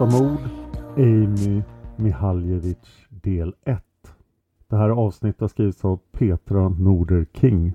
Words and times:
Again. 0.00 0.10
Olösta 0.10 0.22
mord, 0.22 0.38
Amy 0.96 1.62
Mihaljevic 1.96 2.78
del 3.08 3.54
1. 3.64 3.82
Det 4.68 4.76
här 4.76 4.88
avsnittet 4.88 5.40
har 5.40 5.48
skrivits 5.48 5.84
av 5.84 6.00
Petra 6.12 6.68
Norder 6.68 7.26
King. 7.34 7.74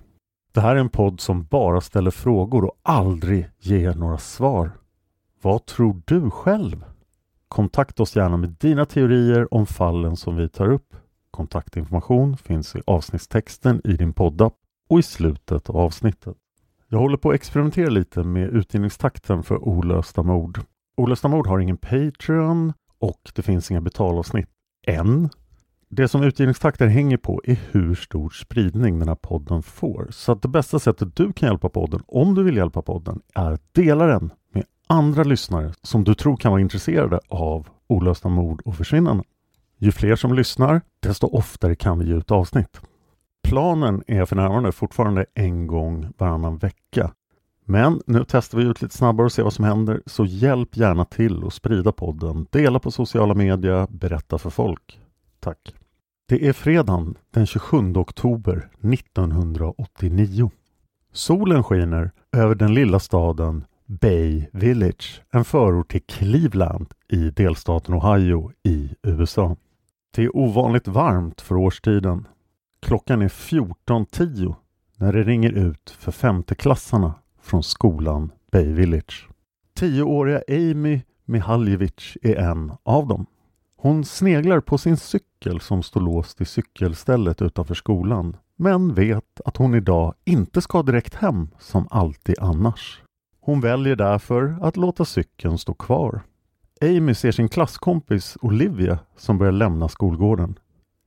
Det 0.52 0.62
här 0.62 0.76
är 0.76 0.80
en 0.80 0.90
podd 0.90 1.20
som 1.20 1.44
bara 1.44 1.82
ställer 1.82 2.12
frågor 2.12 2.66
och 2.66 2.80
aldrig 2.84 3.50
ger 3.60 3.94
några 3.94 4.18
svar. 4.18 4.72
Vad 5.42 5.66
tror 5.66 6.02
du 6.06 6.32
själv? 6.32 6.86
Kontakta 7.48 8.04
oss 8.04 8.16
gärna 8.16 8.38
med 8.38 8.50
dina 8.50 8.86
teorier 8.86 9.54
om 9.54 9.66
fallen 9.66 10.16
som 10.16 10.36
vi 10.36 10.50
tar 10.50 10.72
upp. 10.72 10.96
Kontaktinformation 11.32 12.38
finns 12.38 12.76
i 12.76 12.82
avsnittstexten 12.88 13.82
i 13.84 13.94
din 13.94 14.14
poddapp 14.14 14.54
och 14.90 15.00
i 15.00 15.04
slutet 15.04 15.70
av 15.70 15.78
avsnittet. 15.78 16.38
Jag 16.88 17.00
håller 17.00 17.18
på 17.18 17.30
att 17.30 17.36
experimentera 17.36 17.90
lite 17.90 18.24
med 18.24 18.50
utgivningstakten 18.50 19.44
för 19.44 19.58
Olösta 19.58 20.24
mord. 20.24 20.60
Olösta 21.00 21.28
mord 21.28 21.48
har 21.48 21.60
ingen 21.60 21.78
Patreon 21.78 22.74
och 23.00 23.32
det 23.36 23.42
finns 23.42 23.72
inga 23.72 23.82
betalavsnitt 23.82 24.50
än. 24.88 25.30
Det 25.90 26.08
som 26.08 26.24
utgivningstakten 26.24 26.90
hänger 26.90 27.18
på 27.18 27.42
är 27.44 27.60
hur 27.72 27.96
stor 27.96 28.30
spridning 28.30 29.00
den 29.00 29.08
här 29.08 29.16
podden 29.16 29.64
får. 29.64 30.08
Så 30.12 30.32
att 30.32 30.42
det 30.42 30.48
bästa 30.48 30.80
sättet 30.80 31.16
du 31.16 31.34
kan 31.34 31.50
hjälpa 31.50 31.70
podden, 31.70 32.04
om 32.08 32.36
du 32.36 32.44
vill 32.44 32.58
hjälpa 32.58 32.82
podden, 32.82 33.22
är 33.36 33.52
att 33.52 33.74
dela 33.74 34.06
den 34.06 34.32
med 34.54 34.66
andra 34.88 35.24
lyssnare 35.24 35.74
som 35.82 36.04
du 36.04 36.14
tror 36.14 36.38
kan 36.38 36.52
vara 36.52 36.62
intresserade 36.62 37.20
av 37.30 37.68
olösta 37.88 38.30
mord 38.30 38.62
och 38.66 38.76
försvinnanden. 38.76 39.26
Ju 39.78 39.92
fler 39.92 40.16
som 40.16 40.34
lyssnar, 40.34 40.82
desto 41.00 41.28
oftare 41.28 41.76
kan 41.76 42.00
vi 42.00 42.08
ge 42.08 42.16
ut 42.16 42.32
avsnitt. 42.32 42.82
Planen 43.44 44.04
är 44.08 44.26
för 44.26 44.36
närvarande 44.36 44.72
fortfarande 44.72 45.26
en 45.34 45.68
gång 45.68 46.14
varannan 46.18 46.58
vecka. 46.58 47.12
Men 47.72 48.02
nu 48.06 48.26
testar 48.28 48.58
vi 48.58 48.64
ut 48.64 48.82
lite 48.82 48.98
snabbare 48.98 49.26
och 49.26 49.32
ser 49.32 49.44
vad 49.44 49.54
som 49.54 49.66
händer, 49.66 50.02
så 50.06 50.26
hjälp 50.26 50.78
gärna 50.78 51.06
till 51.06 51.44
att 51.48 51.54
sprida 51.54 51.92
podden. 51.92 52.48
Dela 52.50 52.80
på 52.80 52.92
sociala 52.92 53.34
medier, 53.34 53.88
berätta 53.90 54.38
för 54.38 54.50
folk. 54.50 55.00
Tack! 55.40 55.74
Det 56.28 56.48
är 56.48 56.54
fredagen 56.54 57.16
den 57.32 57.46
27 57.46 57.94
oktober 57.96 58.70
1989. 58.94 60.52
Solen 61.14 61.64
skiner 61.64 62.12
över 62.32 62.56
den 62.56 62.74
lilla 62.74 63.00
staden 63.00 63.66
Bay 63.86 64.46
Village, 64.54 65.22
en 65.32 65.46
förort 65.46 65.92
till 65.92 66.04
Cleveland 66.04 66.94
i 67.08 67.30
delstaten 67.30 67.96
Ohio 67.96 68.52
i 68.64 68.90
USA. 69.04 69.56
Det 70.16 70.24
är 70.24 70.36
ovanligt 70.36 70.88
varmt 70.88 71.42
för 71.42 71.56
årstiden. 71.56 72.28
Klockan 72.82 73.22
är 73.22 73.30
14.10 73.30 74.56
när 74.96 75.14
det 75.14 75.24
ringer 75.24 75.52
ut 75.52 75.90
för 76.00 76.12
femteklassarna 76.12 77.14
från 77.42 77.64
skolan 77.64 78.32
Bay 78.52 78.74
Village. 78.74 79.30
Tioåriga 79.74 80.42
Amy 80.48 81.02
Mihaljevic 81.26 82.18
är 82.22 82.36
en 82.36 82.72
av 82.84 83.08
dem. 83.08 83.26
Hon 83.78 84.06
sneglar 84.06 84.60
på 84.60 84.78
sin 84.78 84.98
cykel 84.98 85.60
som 85.60 85.84
står 85.84 86.02
låst 86.02 86.42
i 86.42 86.46
cykelstället 86.46 87.42
utanför 87.42 87.76
skolan 87.76 88.38
men 88.56 88.94
vet 88.94 89.42
att 89.46 89.58
hon 89.58 89.76
idag 89.76 90.14
inte 90.26 90.62
ska 90.62 90.84
direkt 90.84 91.16
hem 91.16 91.48
som 91.60 91.88
alltid 91.92 92.36
annars. 92.40 93.02
Hon 93.42 93.62
väljer 93.62 93.96
därför 93.96 94.58
att 94.62 94.78
låta 94.78 95.06
cykeln 95.06 95.58
stå 95.58 95.74
kvar. 95.74 96.22
Amy 96.82 97.14
ser 97.14 97.32
sin 97.32 97.50
klasskompis 97.50 98.38
Olivia 98.42 99.00
som 99.18 99.38
börjar 99.38 99.52
lämna 99.52 99.90
skolgården. 99.90 100.60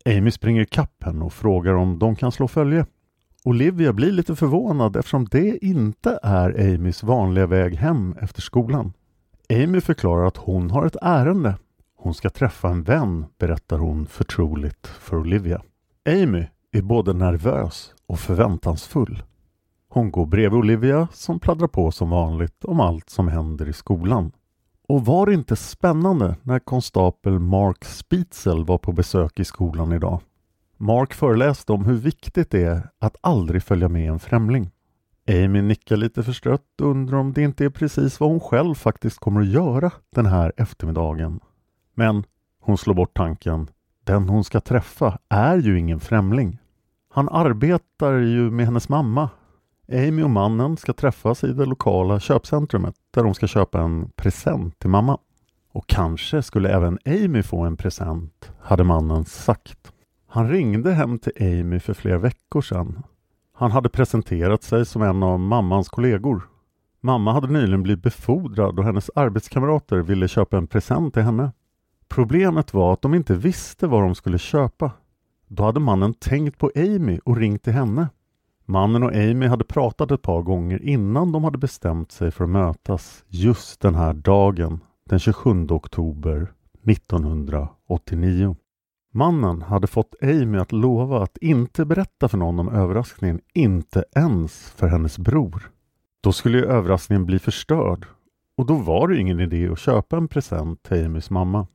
Amy 0.04 0.30
springer 0.30 0.62
ikapp 0.62 1.04
henne 1.04 1.24
och 1.24 1.32
frågar 1.32 1.74
om 1.74 1.98
de 1.98 2.16
kan 2.16 2.32
slå 2.32 2.48
följe. 2.48 2.86
Olivia 3.44 3.92
blir 3.92 4.12
lite 4.12 4.36
förvånad 4.36 4.96
eftersom 4.96 5.24
det 5.24 5.64
inte 5.64 6.18
är 6.22 6.74
Amys 6.74 7.02
vanliga 7.02 7.46
väg 7.46 7.74
hem 7.74 8.14
efter 8.20 8.42
skolan. 8.42 8.92
Amy 9.50 9.80
förklarar 9.80 10.26
att 10.26 10.36
hon 10.36 10.70
har 10.70 10.86
ett 10.86 10.96
ärende. 11.02 11.56
Hon 11.96 12.14
ska 12.14 12.30
träffa 12.30 12.68
en 12.68 12.82
vän, 12.82 13.26
berättar 13.38 13.78
hon 13.78 14.06
förtroligt 14.06 14.86
för 14.86 15.16
Olivia. 15.16 15.62
Amy 16.08 16.46
är 16.72 16.82
både 16.82 17.12
nervös 17.12 17.94
och 18.06 18.18
förväntansfull. 18.18 19.22
Hon 19.88 20.10
går 20.10 20.26
bredvid 20.26 20.58
Olivia 20.58 21.08
som 21.12 21.40
pladdrar 21.40 21.68
på 21.68 21.90
som 21.90 22.10
vanligt 22.10 22.64
om 22.64 22.80
allt 22.80 23.10
som 23.10 23.28
händer 23.28 23.68
i 23.68 23.72
skolan. 23.72 24.32
Och 24.88 25.04
var 25.04 25.26
det 25.26 25.34
inte 25.34 25.56
spännande 25.56 26.36
när 26.42 26.58
konstapel 26.58 27.38
Mark 27.38 27.84
Spitzel 27.84 28.64
var 28.64 28.78
på 28.78 28.92
besök 28.92 29.40
i 29.40 29.44
skolan 29.44 29.92
idag? 29.92 30.20
Mark 30.76 31.14
föreläste 31.14 31.72
om 31.72 31.84
hur 31.84 31.94
viktigt 31.94 32.50
det 32.50 32.62
är 32.62 32.88
att 32.98 33.16
aldrig 33.20 33.62
följa 33.62 33.88
med 33.88 34.08
en 34.10 34.18
främling. 34.18 34.70
Amy 35.28 35.62
nickar 35.62 35.96
lite 35.96 36.22
förstrött 36.22 36.80
och 36.80 36.88
undrar 36.88 37.18
om 37.18 37.32
det 37.32 37.42
inte 37.42 37.64
är 37.64 37.70
precis 37.70 38.20
vad 38.20 38.30
hon 38.30 38.40
själv 38.40 38.74
faktiskt 38.74 39.18
kommer 39.18 39.40
att 39.40 39.48
göra 39.48 39.90
den 40.14 40.26
här 40.26 40.52
eftermiddagen. 40.56 41.40
Men 41.94 42.24
hon 42.60 42.78
slår 42.78 42.94
bort 42.94 43.16
tanken. 43.16 43.70
Den 44.04 44.28
hon 44.28 44.44
ska 44.44 44.60
träffa 44.60 45.18
är 45.28 45.56
ju 45.58 45.78
ingen 45.78 46.00
främling. 46.00 46.58
Han 47.10 47.28
arbetar 47.28 48.12
ju 48.12 48.50
med 48.50 48.66
hennes 48.66 48.88
mamma. 48.88 49.30
Amy 49.92 50.22
och 50.22 50.30
mannen 50.30 50.76
ska 50.76 50.92
träffas 50.92 51.44
i 51.44 51.52
det 51.52 51.66
lokala 51.66 52.20
köpcentrumet 52.20 52.94
där 53.10 53.22
de 53.24 53.34
ska 53.34 53.46
köpa 53.46 53.80
en 53.80 54.10
present 54.16 54.78
till 54.78 54.90
mamma. 54.90 55.18
Och 55.72 55.86
kanske 55.86 56.42
skulle 56.42 56.68
även 56.68 56.98
Amy 57.06 57.42
få 57.42 57.60
en 57.60 57.76
present, 57.76 58.52
hade 58.60 58.84
mannen 58.84 59.24
sagt. 59.24 59.92
Han 60.34 60.48
ringde 60.48 60.92
hem 60.92 61.18
till 61.18 61.32
Amy 61.40 61.80
för 61.80 61.94
flera 61.94 62.18
veckor 62.18 62.60
sedan. 62.60 63.02
Han 63.52 63.70
hade 63.70 63.88
presenterat 63.88 64.62
sig 64.62 64.86
som 64.86 65.02
en 65.02 65.22
av 65.22 65.40
mammans 65.40 65.88
kollegor. 65.88 66.48
Mamma 67.00 67.32
hade 67.32 67.46
nyligen 67.46 67.82
blivit 67.82 68.02
befordrad 68.02 68.78
och 68.78 68.84
hennes 68.84 69.10
arbetskamrater 69.14 69.96
ville 69.96 70.28
köpa 70.28 70.56
en 70.56 70.66
present 70.66 71.14
till 71.14 71.22
henne. 71.22 71.52
Problemet 72.08 72.74
var 72.74 72.92
att 72.92 73.02
de 73.02 73.14
inte 73.14 73.34
visste 73.34 73.86
vad 73.86 74.02
de 74.02 74.14
skulle 74.14 74.38
köpa. 74.38 74.90
Då 75.48 75.62
hade 75.62 75.80
mannen 75.80 76.14
tänkt 76.14 76.58
på 76.58 76.70
Amy 76.76 77.18
och 77.24 77.36
ringt 77.36 77.62
till 77.62 77.72
henne. 77.72 78.08
Mannen 78.64 79.02
och 79.02 79.14
Amy 79.14 79.46
hade 79.46 79.64
pratat 79.64 80.10
ett 80.10 80.22
par 80.22 80.42
gånger 80.42 80.82
innan 80.82 81.32
de 81.32 81.44
hade 81.44 81.58
bestämt 81.58 82.12
sig 82.12 82.30
för 82.30 82.44
att 82.44 82.50
mötas 82.50 83.24
just 83.28 83.80
den 83.80 83.94
här 83.94 84.12
dagen, 84.12 84.80
den 85.04 85.18
27 85.18 85.66
oktober 85.70 86.52
1989. 86.86 88.56
Mannen 89.14 89.62
hade 89.62 89.86
fått 89.86 90.14
Amy 90.22 90.58
att 90.58 90.72
lova 90.72 91.22
att 91.22 91.36
inte 91.36 91.84
berätta 91.84 92.28
för 92.28 92.38
någon 92.38 92.58
om 92.58 92.68
överraskningen, 92.68 93.40
inte 93.54 94.04
ens 94.16 94.70
för 94.76 94.86
hennes 94.86 95.18
bror. 95.18 95.70
Då 96.22 96.32
skulle 96.32 96.58
ju 96.58 96.64
överraskningen 96.64 97.26
bli 97.26 97.38
förstörd 97.38 98.06
och 98.56 98.66
då 98.66 98.74
var 98.74 99.08
det 99.08 99.18
ingen 99.18 99.40
idé 99.40 99.68
att 99.68 99.78
köpa 99.78 100.16
en 100.16 100.28
present 100.28 100.82
till 100.82 101.06
Amys 101.06 101.30
mamma. 101.30 101.66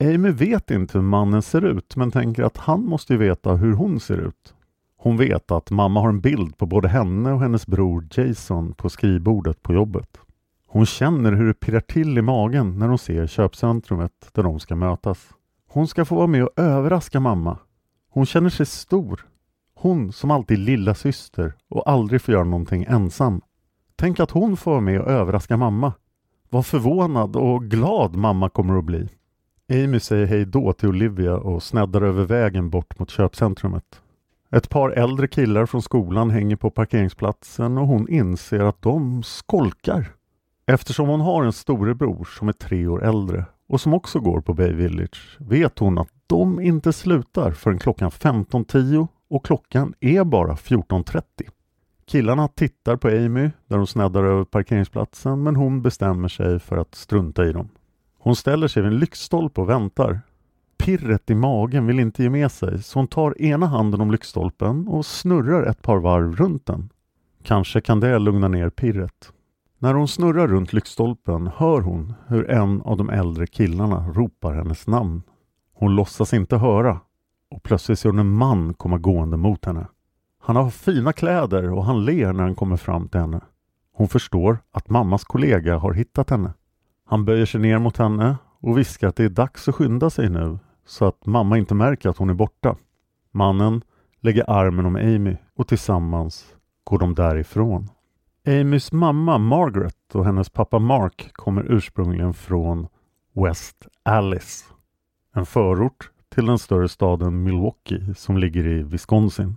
Amy 0.00 0.30
vet 0.30 0.70
inte 0.70 0.98
hur 0.98 1.02
mannen 1.02 1.42
ser 1.42 1.64
ut 1.64 1.96
men 1.96 2.10
tänker 2.10 2.42
att 2.42 2.56
han 2.56 2.84
måste 2.84 3.12
ju 3.12 3.18
veta 3.18 3.54
hur 3.54 3.72
hon 3.72 4.00
ser 4.00 4.18
ut. 4.18 4.54
Hon 4.96 5.16
vet 5.16 5.50
att 5.50 5.70
mamma 5.70 6.00
har 6.00 6.08
en 6.08 6.20
bild 6.20 6.58
på 6.58 6.66
både 6.66 6.88
henne 6.88 7.32
och 7.32 7.40
hennes 7.40 7.66
bror 7.66 8.06
Jason 8.10 8.74
på 8.74 8.90
skrivbordet 8.90 9.62
på 9.62 9.74
jobbet. 9.74 10.20
Hon 10.66 10.86
känner 10.86 11.32
hur 11.32 11.46
det 11.46 11.54
pirrar 11.54 11.80
till 11.80 12.18
i 12.18 12.22
magen 12.22 12.78
när 12.78 12.88
hon 12.88 12.98
ser 12.98 13.26
köpcentrumet 13.26 14.30
där 14.32 14.42
de 14.42 14.60
ska 14.60 14.76
mötas. 14.76 15.28
Hon 15.70 15.88
ska 15.88 16.04
få 16.04 16.14
vara 16.14 16.26
med 16.26 16.44
och 16.44 16.58
överraska 16.58 17.20
mamma. 17.20 17.58
Hon 18.10 18.26
känner 18.26 18.50
sig 18.50 18.66
stor. 18.66 19.26
Hon 19.74 20.12
som 20.12 20.30
alltid 20.30 20.58
är 20.58 20.62
lilla 20.62 20.94
syster 20.94 21.54
och 21.68 21.90
aldrig 21.90 22.22
får 22.22 22.34
göra 22.34 22.44
någonting 22.44 22.84
ensam. 22.88 23.40
Tänk 23.96 24.20
att 24.20 24.30
hon 24.30 24.56
får 24.56 24.70
vara 24.70 24.80
med 24.80 25.00
och 25.00 25.10
överraska 25.10 25.56
mamma. 25.56 25.92
Vad 26.50 26.66
förvånad 26.66 27.36
och 27.36 27.64
glad 27.64 28.16
mamma 28.16 28.48
kommer 28.48 28.78
att 28.78 28.84
bli. 28.84 29.08
Amy 29.72 30.00
säger 30.00 30.26
hej 30.26 30.44
då 30.44 30.72
till 30.72 30.88
Olivia 30.88 31.36
och 31.36 31.62
sneddar 31.62 32.02
över 32.02 32.24
vägen 32.24 32.70
bort 32.70 32.98
mot 32.98 33.10
köpcentrumet. 33.10 34.02
Ett 34.50 34.68
par 34.68 34.90
äldre 34.90 35.28
killar 35.28 35.66
från 35.66 35.82
skolan 35.82 36.30
hänger 36.30 36.56
på 36.56 36.70
parkeringsplatsen 36.70 37.78
och 37.78 37.86
hon 37.86 38.08
inser 38.08 38.60
att 38.60 38.82
de 38.82 39.22
skolkar. 39.22 40.12
Eftersom 40.66 41.08
hon 41.08 41.20
har 41.20 41.44
en 41.44 41.52
storebror 41.52 42.24
som 42.24 42.48
är 42.48 42.52
tre 42.52 42.86
år 42.86 43.04
äldre 43.04 43.44
och 43.68 43.80
som 43.80 43.94
också 43.94 44.20
går 44.20 44.40
på 44.40 44.54
Bay 44.54 44.72
Village 44.72 45.36
vet 45.38 45.78
hon 45.78 45.98
att 45.98 46.08
de 46.26 46.60
inte 46.60 46.92
slutar 46.92 47.52
förrän 47.52 47.78
klockan 47.78 48.10
15.10 48.10 49.08
och 49.30 49.44
klockan 49.44 49.94
är 50.00 50.24
bara 50.24 50.54
14.30. 50.54 51.22
Killarna 52.06 52.48
tittar 52.48 52.96
på 52.96 53.08
Amy 53.08 53.50
där 53.66 53.76
hon 53.76 53.86
sneddar 53.86 54.24
över 54.24 54.44
parkeringsplatsen 54.44 55.42
men 55.42 55.56
hon 55.56 55.82
bestämmer 55.82 56.28
sig 56.28 56.58
för 56.58 56.76
att 56.76 56.94
strunta 56.94 57.46
i 57.46 57.52
dem. 57.52 57.68
Hon 58.18 58.36
ställer 58.36 58.68
sig 58.68 58.82
vid 58.82 58.92
en 58.92 58.98
lyktstolpe 58.98 59.60
och 59.60 59.68
väntar. 59.68 60.20
Pirret 60.78 61.30
i 61.30 61.34
magen 61.34 61.86
vill 61.86 62.00
inte 62.00 62.22
ge 62.22 62.30
med 62.30 62.52
sig 62.52 62.82
så 62.82 62.98
hon 62.98 63.08
tar 63.08 63.42
ena 63.42 63.66
handen 63.66 64.00
om 64.00 64.10
lyktstolpen 64.10 64.88
och 64.88 65.06
snurrar 65.06 65.66
ett 65.66 65.82
par 65.82 65.98
varv 65.98 66.36
runt 66.36 66.66
den. 66.66 66.88
Kanske 67.42 67.80
kan 67.80 68.00
det 68.00 68.18
lugna 68.18 68.48
ner 68.48 68.70
pirret. 68.70 69.32
När 69.80 69.94
hon 69.94 70.08
snurrar 70.08 70.48
runt 70.48 70.72
lyktstolpen 70.72 71.50
hör 71.56 71.80
hon 71.80 72.14
hur 72.26 72.50
en 72.50 72.82
av 72.82 72.96
de 72.96 73.10
äldre 73.10 73.46
killarna 73.46 74.08
ropar 74.08 74.54
hennes 74.54 74.86
namn. 74.86 75.22
Hon 75.72 75.96
låtsas 75.96 76.34
inte 76.34 76.56
höra 76.56 77.00
och 77.50 77.62
plötsligt 77.62 77.98
ser 77.98 78.08
hon 78.08 78.18
en 78.18 78.30
man 78.32 78.74
komma 78.74 78.98
gående 78.98 79.36
mot 79.36 79.64
henne. 79.64 79.86
Han 80.40 80.56
har 80.56 80.70
fina 80.70 81.12
kläder 81.12 81.72
och 81.72 81.84
han 81.84 82.04
ler 82.04 82.32
när 82.32 82.42
han 82.42 82.54
kommer 82.54 82.76
fram 82.76 83.08
till 83.08 83.20
henne. 83.20 83.40
Hon 83.92 84.08
förstår 84.08 84.58
att 84.70 84.90
mammas 84.90 85.24
kollega 85.24 85.78
har 85.78 85.92
hittat 85.92 86.30
henne. 86.30 86.52
Han 87.04 87.24
böjer 87.24 87.46
sig 87.46 87.60
ner 87.60 87.78
mot 87.78 87.96
henne 87.96 88.36
och 88.60 88.78
viskar 88.78 89.08
att 89.08 89.16
det 89.16 89.24
är 89.24 89.28
dags 89.28 89.68
att 89.68 89.74
skynda 89.74 90.10
sig 90.10 90.30
nu 90.30 90.58
så 90.86 91.04
att 91.04 91.26
mamma 91.26 91.58
inte 91.58 91.74
märker 91.74 92.08
att 92.08 92.16
hon 92.18 92.30
är 92.30 92.34
borta. 92.34 92.76
Mannen 93.32 93.82
lägger 94.20 94.50
armen 94.50 94.86
om 94.86 94.96
Amy 94.96 95.36
och 95.56 95.68
tillsammans 95.68 96.54
går 96.84 96.98
de 96.98 97.14
därifrån. 97.14 97.88
Amys 98.48 98.92
mamma 98.92 99.38
Margaret 99.38 100.14
och 100.14 100.24
hennes 100.24 100.50
pappa 100.50 100.78
Mark 100.78 101.30
kommer 101.32 101.72
ursprungligen 101.72 102.34
från 102.34 102.88
West 103.32 103.86
Alice, 104.02 104.64
en 105.34 105.46
förort 105.46 106.10
till 106.34 106.46
den 106.46 106.58
större 106.58 106.88
staden 106.88 107.42
Milwaukee 107.42 108.14
som 108.16 108.38
ligger 108.38 108.66
i 108.66 108.82
Wisconsin. 108.82 109.56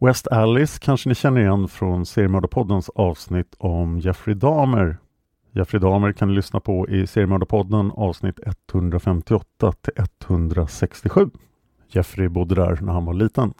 West 0.00 0.28
Alice 0.28 0.78
kanske 0.82 1.08
ni 1.08 1.14
känner 1.14 1.40
igen 1.40 1.68
från 1.68 2.06
Seriemördarpoddens 2.06 2.88
avsnitt 2.88 3.54
om 3.58 3.98
Jeffrey 3.98 4.34
Dahmer. 4.34 4.98
Jeffrey 5.52 5.80
Dahmer 5.80 6.12
kan 6.12 6.28
ni 6.28 6.34
lyssna 6.34 6.60
på 6.60 6.88
i 6.88 7.06
Seriemördarpodden 7.06 7.90
avsnitt 7.90 8.40
158 8.46 9.72
till 9.72 9.92
167. 10.26 11.30
Jeffrey 11.88 12.28
bodde 12.28 12.54
där 12.54 12.78
när 12.82 12.92
han 12.92 13.04
var 13.04 13.14
liten. 13.14 13.54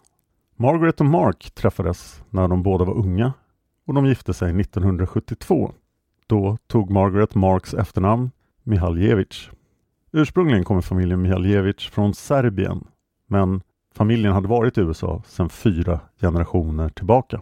Margaret 0.55 0.99
och 0.99 1.05
Mark 1.05 1.51
träffades 1.55 2.23
när 2.29 2.47
de 2.47 2.63
båda 2.63 2.85
var 2.85 2.97
unga 2.97 3.33
och 3.87 3.93
de 3.93 4.05
gifte 4.05 4.33
sig 4.33 4.61
1972. 4.61 5.71
Då 6.27 6.57
tog 6.67 6.91
Margaret 6.91 7.35
Marks 7.35 7.73
efternamn 7.73 8.31
Mihaljevic. 8.63 9.49
Ursprungligen 10.11 10.63
kommer 10.63 10.81
familjen 10.81 11.21
Mihaljevic 11.21 11.77
från 11.77 12.13
Serbien 12.13 12.87
men 13.27 13.61
familjen 13.95 14.33
hade 14.33 14.47
varit 14.47 14.77
i 14.77 14.81
USA 14.81 15.23
sedan 15.27 15.49
fyra 15.49 15.99
generationer 16.21 16.89
tillbaka. 16.89 17.41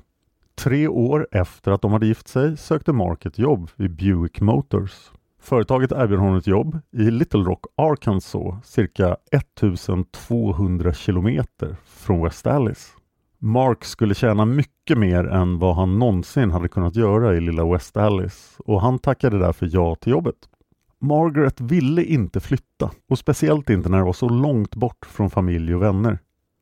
Tre 0.56 0.88
år 0.88 1.27
efter 1.31 1.71
att 1.71 1.81
de 1.81 1.92
hade 1.92 2.07
gift 2.07 2.27
sig 2.27 2.57
sökte 2.57 2.94
Mark 2.94 3.25
ett 3.25 3.39
jobb 3.39 3.69
vid 3.75 3.95
Buick 3.95 4.41
Motors. 4.41 5.12
Företaget 5.39 5.91
erbjöd 5.91 6.19
honom 6.19 6.38
ett 6.38 6.48
jobb 6.48 6.80
i 6.91 7.12
Little 7.12 7.44
Rock, 7.44 7.65
Arkansas, 7.75 8.65
cirka 8.65 9.18
1200 9.31 10.94
kilometer 10.94 11.75
från 11.86 12.24
West 12.24 12.48
Alice. 12.48 12.94
Mark 13.45 13.83
skulle 13.83 14.15
tjäna 14.15 14.45
mycket 14.45 14.97
mer 14.97 15.27
än 15.27 15.59
vad 15.59 15.75
han 15.75 16.00
någonsin 16.00 16.51
hade 16.51 16.68
kunnat 16.68 16.95
göra 16.95 17.36
i 17.36 17.42
lilla 17.42 17.71
West 17.71 17.97
Alice 17.97 18.62
och 18.65 18.81
han 18.81 19.00
tackade 19.00 19.39
därför 19.39 19.69
ja 19.71 19.95
till 19.95 20.12
jobbet. 20.12 20.36
Margaret 21.01 21.62
ville 21.62 22.03
inte 22.03 22.39
flytta 22.39 22.92
och 23.09 23.19
speciellt 23.19 23.69
inte 23.69 23.89
när 23.89 23.97
det 23.97 24.03
var 24.03 24.13
så 24.13 24.30
långt 24.30 24.75
bort 24.75 25.06
från 25.06 25.30
familj 25.30 25.75
och 25.75 25.81
vänner. 25.81 26.19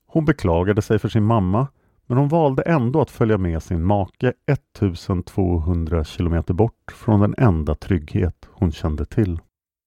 Hon 0.08 0.26
beklagade 0.26 0.82
sig 0.82 1.00
för 1.00 1.10
sin 1.10 1.24
mamma 1.24 1.68
men 2.08 2.18
hon 2.18 2.28
valde 2.28 2.62
ändå 2.62 3.02
att 3.02 3.12
följa 3.12 3.38
med 3.38 3.64
sin 3.64 3.84
make 3.84 4.34
1200 4.46 6.04
kilometer 6.04 6.54
bort 6.54 6.92
från 6.94 7.20
den 7.20 7.36
enda 7.38 7.76
trygghet 7.76 8.50
hon 8.52 8.72
kände 8.72 9.06
till. 9.06 9.40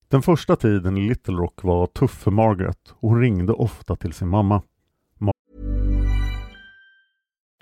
Den 0.08 0.22
första 0.22 0.56
tiden 0.56 0.96
i 0.96 1.08
Little 1.08 1.34
Rock 1.34 1.62
var 1.62 1.86
tuff 1.86 2.10
för 2.10 2.30
Margaret 2.30 2.94
och 3.00 3.10
hon 3.10 3.20
ringde 3.20 3.52
ofta 3.52 3.96
till 3.96 4.12
sin 4.12 4.28
mamma. 4.28 4.62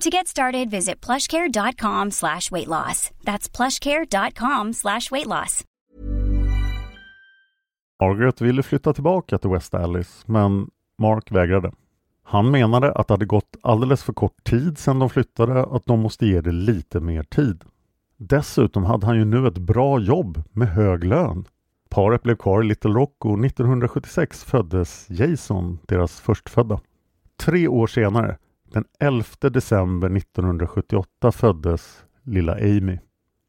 To 0.00 0.10
get 0.10 0.28
started, 0.28 0.70
visit 0.70 1.06
plushcare.com 1.06 2.10
slash 2.10 2.50
weight 2.50 2.68
loss. 2.68 3.10
That's 3.24 3.56
plushcare.com 3.56 4.72
slash 4.72 5.10
weight 5.10 5.26
loss. 5.26 5.64
Margaret 8.00 8.40
ville 8.40 8.62
flytta 8.62 8.92
tillbaka 8.92 9.38
till 9.38 9.50
West 9.50 9.74
Alice, 9.74 10.24
men 10.26 10.70
Mark 10.98 11.32
vägrade. 11.32 11.72
Han 12.22 12.50
menade 12.50 12.92
att 12.92 13.08
det 13.08 13.14
hade 13.14 13.26
gått 13.26 13.56
alldeles 13.62 14.02
för 14.02 14.12
kort 14.12 14.44
tid 14.44 14.78
sedan 14.78 14.98
de 14.98 15.10
flyttade 15.10 15.62
och 15.64 15.76
att 15.76 15.86
de 15.86 16.00
måste 16.00 16.26
ge 16.26 16.40
det 16.40 16.52
lite 16.52 17.00
mer 17.00 17.22
tid. 17.22 17.64
Dessutom 18.16 18.84
hade 18.84 19.06
han 19.06 19.16
ju 19.16 19.24
nu 19.24 19.46
ett 19.46 19.58
bra 19.58 20.00
jobb 20.00 20.42
med 20.52 20.68
hög 20.68 21.04
lön. 21.04 21.44
Paret 21.88 22.22
blev 22.22 22.36
kvar 22.36 22.62
i 22.62 22.66
Little 22.66 22.90
Rock 22.90 23.24
och 23.24 23.44
1976 23.44 24.44
föddes 24.44 25.06
Jason, 25.10 25.78
deras 25.86 26.20
förstfödda. 26.20 26.80
Tre 27.36 27.68
år 27.68 27.86
senare, 27.86 28.36
den 28.72 28.84
11 28.98 29.24
december 29.40 30.16
1978 30.16 31.32
föddes 31.32 32.04
lilla 32.22 32.54
Amy. 32.54 32.98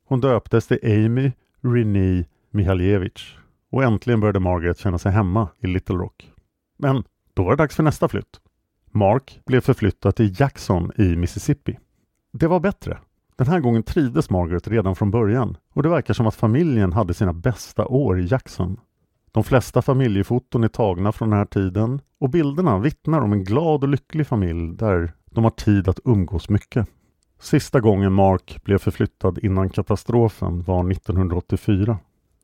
Hon 0.06 0.22
döptes 0.22 0.68
till 0.68 0.80
Amy 0.84 1.32
Renee 1.62 2.26
Mihaljevic 2.52 3.36
och 3.72 3.84
äntligen 3.84 4.20
började 4.20 4.40
Margaret 4.40 4.78
känna 4.78 4.98
sig 4.98 5.12
hemma 5.12 5.50
i 5.60 5.68
Little 5.68 5.96
Rock. 5.96 6.32
Men 6.78 7.04
då 7.34 7.44
var 7.44 7.52
det 7.52 7.64
dags 7.64 7.76
för 7.76 7.84
nästa 7.84 8.08
flytt. 8.08 8.42
Mark 8.92 9.40
blev 9.46 9.62
förflyttad 9.62 10.16
till 10.16 10.40
Jackson 10.40 10.92
i 10.98 11.16
Mississippi. 11.16 11.78
Det 12.34 12.48
var 12.48 12.60
bättre. 12.60 12.98
Den 13.36 13.48
här 13.48 13.60
gången 13.60 13.84
trivdes 13.84 14.30
Margaret 14.30 14.68
redan 14.68 14.96
från 14.96 15.12
början 15.12 15.58
och 15.74 15.84
det 15.84 15.90
verkar 15.90 16.14
som 16.14 16.28
att 16.28 16.36
familjen 16.36 16.94
hade 16.94 17.14
sina 17.14 17.34
bästa 17.34 17.86
år 17.86 18.20
i 18.20 18.26
Jackson. 18.26 18.80
De 19.32 19.44
flesta 19.44 19.82
familjefoton 19.82 20.64
är 20.64 20.68
tagna 20.68 21.12
från 21.12 21.30
den 21.30 21.38
här 21.38 21.46
tiden 21.46 22.02
och 22.20 22.30
bilderna 22.30 22.80
vittnar 22.80 23.22
om 23.22 23.34
en 23.34 23.44
glad 23.44 23.84
och 23.84 23.90
lycklig 23.90 24.28
familj 24.28 24.76
där 24.76 25.14
de 25.26 25.44
har 25.44 25.52
tid 25.52 25.88
att 25.88 26.00
umgås 26.06 26.50
mycket. 26.50 26.88
Sista 27.40 27.80
gången 27.80 28.14
Mark 28.14 28.64
blev 28.64 28.78
förflyttad 28.78 29.40
innan 29.40 29.70
katastrofen 29.70 30.62
var 30.62 30.92
1984. 30.92 31.98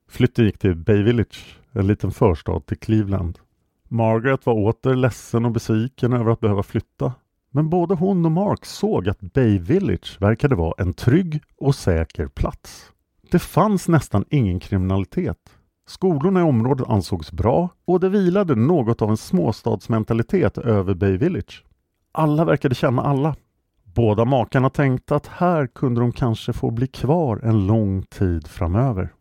Flytten 0.09 0.45
gick 0.45 0.57
till 0.57 0.75
Bay 0.75 1.03
Village, 1.03 1.59
en 1.71 1.87
liten 1.87 2.11
förstad 2.11 2.59
till 2.59 2.77
Cleveland. 2.77 3.39
Margaret 3.87 4.45
var 4.45 4.53
åter 4.53 4.95
ledsen 4.95 5.45
och 5.45 5.51
besviken 5.51 6.13
över 6.13 6.31
att 6.31 6.39
behöva 6.39 6.63
flytta. 6.63 7.13
Men 7.51 7.69
både 7.69 7.95
hon 7.95 8.25
och 8.25 8.31
Mark 8.31 8.65
såg 8.65 9.09
att 9.09 9.21
Bay 9.21 9.59
Village 9.59 10.17
verkade 10.21 10.55
vara 10.55 10.73
en 10.77 10.93
trygg 10.93 11.41
och 11.57 11.75
säker 11.75 12.27
plats. 12.27 12.91
Det 13.31 13.39
fanns 13.39 13.87
nästan 13.87 14.25
ingen 14.29 14.59
kriminalitet. 14.59 15.56
Skolorna 15.87 16.39
i 16.39 16.43
området 16.43 16.87
ansågs 16.87 17.31
bra 17.31 17.69
och 17.85 17.99
det 17.99 18.09
vilade 18.09 18.55
något 18.55 19.01
av 19.01 19.09
en 19.09 19.17
småstadsmentalitet 19.17 20.57
över 20.57 20.93
Bay 20.93 21.17
Village. 21.17 21.63
Alla 22.11 22.45
verkade 22.45 22.75
känna 22.75 23.01
alla. 23.01 23.35
Båda 23.83 24.25
makarna 24.25 24.69
tänkte 24.69 25.15
att 25.15 25.27
här 25.27 25.67
kunde 25.67 26.01
de 26.01 26.11
kanske 26.11 26.53
få 26.53 26.71
bli 26.71 26.87
kvar 26.87 27.39
en 27.43 27.67
lång 27.67 28.03
tid 28.03 28.47
framöver. 28.47 29.13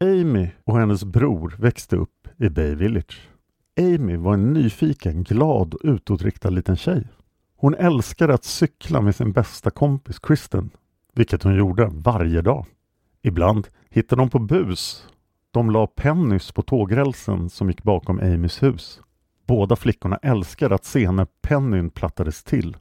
Amy 0.00 0.48
och 0.64 0.78
hennes 0.78 1.04
bror 1.04 1.54
växte 1.58 1.96
upp 1.96 2.28
i 2.36 2.48
Bay 2.48 2.74
Village. 2.74 3.28
Amy 3.78 4.16
var 4.16 4.34
en 4.34 4.52
nyfiken, 4.52 5.22
glad 5.22 5.74
och 5.74 5.80
utåtriktad 5.82 6.50
liten 6.50 6.76
tjej. 6.76 7.08
Hon 7.56 7.74
älskade 7.74 8.34
att 8.34 8.44
cykla 8.44 9.00
med 9.00 9.16
sin 9.16 9.32
bästa 9.32 9.70
kompis 9.70 10.18
Kristen, 10.18 10.70
vilket 11.14 11.42
hon 11.42 11.54
gjorde 11.54 11.90
varje 11.92 12.42
dag. 12.42 12.66
Ibland 13.22 13.68
hittade 13.90 14.22
de 14.22 14.30
på 14.30 14.38
bus. 14.38 15.06
De 15.52 15.70
la 15.70 15.86
Pennys 15.86 16.52
på 16.52 16.62
tågrälsen 16.62 17.50
som 17.50 17.68
gick 17.68 17.82
bakom 17.82 18.20
Amys 18.20 18.62
hus. 18.62 19.00
Båda 19.46 19.76
flickorna 19.76 20.16
älskade 20.16 20.74
att 20.74 20.84
se 20.84 21.10
när 21.10 21.26
Pennyn 21.42 21.90
plattades 21.90 22.44
till. 22.44 22.76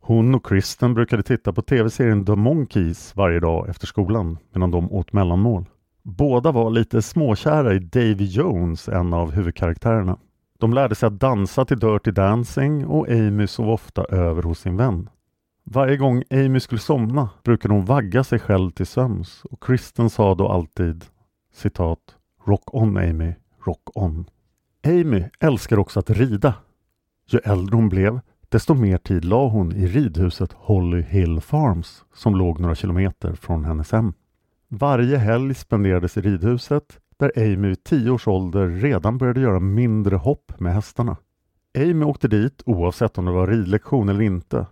Hon 0.00 0.34
och 0.34 0.46
Kristen 0.46 0.94
brukade 0.94 1.22
titta 1.22 1.52
på 1.52 1.62
tv-serien 1.62 2.24
The 2.24 2.36
Monkeys 2.36 3.16
varje 3.16 3.40
dag 3.40 3.68
efter 3.68 3.86
skolan 3.86 4.38
medan 4.52 4.70
de 4.70 4.92
åt 4.92 5.12
mellanmål. 5.12 5.64
Båda 6.02 6.52
var 6.52 6.70
lite 6.70 7.02
småkära 7.02 7.74
i 7.74 7.78
Davy 7.78 8.24
Jones, 8.24 8.88
en 8.88 9.12
av 9.12 9.30
huvudkaraktärerna. 9.30 10.18
De 10.58 10.72
lärde 10.72 10.94
sig 10.94 11.06
att 11.06 11.20
dansa 11.20 11.64
till 11.64 11.78
Dirty 11.78 12.10
Dancing 12.10 12.86
och 12.86 13.08
Amy 13.08 13.46
sov 13.46 13.70
ofta 13.70 14.04
över 14.04 14.42
hos 14.42 14.58
sin 14.58 14.76
vän. 14.76 15.08
Varje 15.64 15.96
gång 15.96 16.22
Amy 16.30 16.60
skulle 16.60 16.80
somna 16.80 17.30
brukade 17.44 17.74
hon 17.74 17.84
vagga 17.84 18.24
sig 18.24 18.38
själv 18.38 18.70
till 18.70 18.86
sömns 18.86 19.44
och 19.44 19.62
Kristen 19.62 20.10
sa 20.10 20.34
då 20.34 20.48
alltid 20.48 21.04
citat 21.58 22.16
Rock 22.44 22.74
on 22.74 22.96
Amy, 22.96 23.34
rock 23.64 23.82
on. 23.94 24.24
Amy 24.86 25.24
älskar 25.40 25.78
också 25.78 26.00
att 26.00 26.10
rida. 26.10 26.54
Ju 27.26 27.38
äldre 27.44 27.76
hon 27.76 27.88
blev 27.88 28.20
desto 28.48 28.74
mer 28.74 28.98
tid 28.98 29.24
la 29.24 29.48
hon 29.48 29.72
i 29.72 29.86
ridhuset 29.86 30.52
Holly 30.52 31.02
Hill 31.02 31.40
Farms 31.40 32.04
som 32.14 32.36
låg 32.36 32.60
några 32.60 32.74
kilometer 32.74 33.34
från 33.34 33.64
hennes 33.64 33.92
hem. 33.92 34.12
Varje 34.68 35.16
helg 35.16 35.54
spenderades 35.54 36.16
i 36.16 36.20
ridhuset 36.20 37.00
där 37.16 37.32
Amy 37.36 37.68
vid 37.68 37.84
tio 37.84 38.10
års 38.10 38.28
ålder 38.28 38.68
redan 38.68 39.18
började 39.18 39.40
göra 39.40 39.60
mindre 39.60 40.16
hopp 40.16 40.60
med 40.60 40.74
hästarna. 40.74 41.16
Amy 41.78 42.04
åkte 42.04 42.28
dit 42.28 42.62
oavsett 42.66 43.18
om 43.18 43.24
det 43.24 43.32
var 43.32 43.46
ridlektion 43.46 44.08
eller 44.08 44.22
inte, 44.22 44.66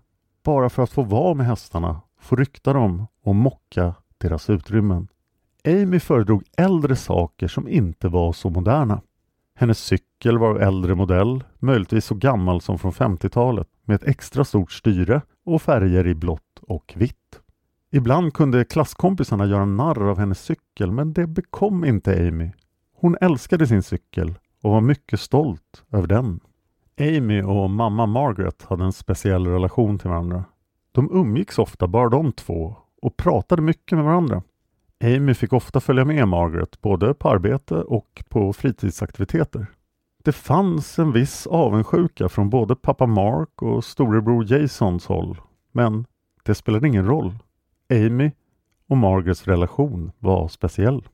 bara 0.45 0.69
för 0.69 0.83
att 0.83 0.91
få 0.91 1.03
vara 1.03 1.35
med 1.35 1.47
hästarna, 1.47 2.01
få 2.21 2.37
rykta 2.37 2.73
dem 2.73 3.07
och 3.23 3.35
mocka 3.35 3.95
deras 4.19 4.51
utrymmen. 4.51 5.09
Amy 5.67 6.01
föredrog 6.01 6.45
äldre 6.57 6.97
saker 6.97 7.49
som 7.49 7.69
inte 7.69 8.09
var 8.09 8.33
så 8.33 8.51
moderna. 8.51 9.01
Hennes 9.55 9.79
cykel 9.79 10.39
var 10.39 10.51
av 10.51 10.63
äldre 10.63 10.95
modell, 10.95 11.45
möjligtvis 11.59 12.05
så 12.05 12.15
gammal 12.15 12.61
som 12.61 12.79
från 12.79 12.93
50-talet, 12.93 13.69
med 13.85 13.95
ett 13.95 14.09
extra 14.09 14.45
stort 14.45 14.73
styre 14.73 15.23
och 15.45 15.63
färger 15.63 16.07
i 16.07 16.15
blått 16.15 16.59
och 16.63 16.93
vitt. 16.97 17.41
Ibland 17.93 18.35
kunde 18.35 18.65
klasskompisarna 18.65 19.47
göra 19.47 19.65
narr 19.65 20.11
av 20.11 20.19
hennes 20.19 20.45
cykel 20.45 20.93
men 20.93 21.13
det 21.13 21.27
bekom 21.27 21.85
inte 21.85 22.29
Amy. 22.29 22.51
Hon 22.97 23.17
älskade 23.21 23.67
sin 23.67 23.83
cykel 23.83 24.35
och 24.63 24.71
var 24.71 24.81
mycket 24.81 25.21
stolt 25.21 25.85
över 25.93 26.07
den. 26.07 26.41
Amy 27.01 27.43
och 27.43 27.71
mamma 27.71 28.07
Margaret 28.07 28.63
hade 28.63 28.85
en 28.85 28.93
speciell 28.93 29.47
relation 29.47 29.99
till 29.99 30.11
varandra. 30.11 30.45
De 30.93 31.11
umgicks 31.13 31.59
ofta, 31.59 31.87
bara 31.87 32.09
de 32.09 32.33
två, 32.33 32.77
och 33.03 33.17
pratade 33.17 33.63
mycket 33.63 33.99
med 33.99 34.05
varandra. 34.05 34.43
Amy 35.05 35.35
fick 35.35 35.53
ofta 35.53 35.81
följa 35.81 36.05
med 36.05 36.29
Margaret 36.29 36.81
både 36.81 37.15
på 37.15 37.29
arbete 37.31 37.75
och 37.75 38.25
på 38.29 38.53
fritidsaktiviteter. 38.53 39.67
Det 40.25 40.33
fanns 40.33 40.99
en 40.99 41.13
viss 41.13 41.47
avundsjuka 41.47 42.29
från 42.29 42.51
både 42.51 42.77
pappa 42.77 43.07
Mark 43.07 43.63
och 43.63 43.85
storebror 43.85 44.45
Jasons 44.45 45.07
håll, 45.07 45.41
men 45.73 46.07
det 46.45 46.55
spelade 46.55 46.89
ingen 46.89 47.07
roll. 47.07 47.35
Amy 47.91 48.31
och 48.89 48.97
Margarets 48.97 49.47
relation 49.47 50.13
var 50.19 50.49
speciell. 50.49 51.09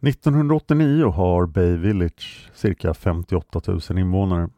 1989 0.00 1.04
har 1.04 1.46
Bay 1.46 1.76
Village 1.76 2.50
cirka 2.54 2.94
58 2.94 3.60
000 3.66 3.98
invånare. 3.98 4.48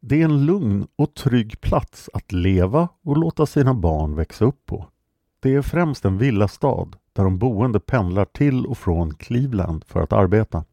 Det 0.00 0.20
är 0.20 0.24
en 0.24 0.46
lugn 0.46 0.86
och 0.96 1.14
trygg 1.14 1.60
plats 1.60 2.10
att 2.12 2.32
leva 2.32 2.88
och 3.04 3.16
låta 3.16 3.46
sina 3.46 3.74
barn 3.74 4.14
växa 4.14 4.44
upp 4.44 4.66
på. 4.66 4.86
Det 5.40 5.54
är 5.54 5.62
främst 5.62 6.04
en 6.04 6.18
villastad 6.18 6.88
där 7.20 7.24
de 7.24 7.38
boende 7.38 7.80
pendlar 7.80 8.24
till 8.24 8.66
och 8.66 8.78
från 8.78 9.14
Cleveland 9.14 9.84
för 9.84 10.00
att 10.00 10.12
arbeta. 10.12 10.64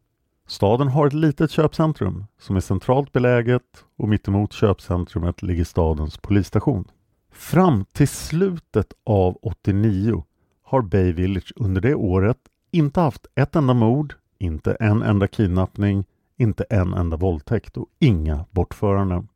Staden 0.48 0.88
har 0.88 1.08
ett 1.08 1.14
litet 1.14 1.52
köpcentrum 1.52 2.26
som 2.40 2.56
är 2.56 2.60
centralt 2.60 3.12
beläget 3.12 3.86
och 3.98 4.10
mittemot 4.10 4.54
köpcentrumet 4.54 5.42
ligger 5.42 5.64
stadens 5.64 6.18
polisstation. 6.18 6.88
Fram 7.32 7.86
till 7.86 8.08
slutet 8.08 8.94
av 9.04 9.38
89 9.42 10.24
har 10.64 10.82
Bay 10.82 11.12
Village 11.12 11.54
under 11.56 11.82
det 11.82 11.96
året 11.96 12.38
inte 12.72 13.00
haft 13.00 13.26
ett 13.36 13.56
enda 13.56 13.74
mord, 13.74 14.14
inte 14.38 14.74
en 14.74 15.02
enda 15.02 15.28
kidnappning, 15.28 16.06
inte 16.38 16.64
en 16.64 16.94
enda 16.94 17.18
våldtäkt 17.18 17.78
och 17.78 17.88
inga 18.00 18.46
bortföranden. 18.52 19.28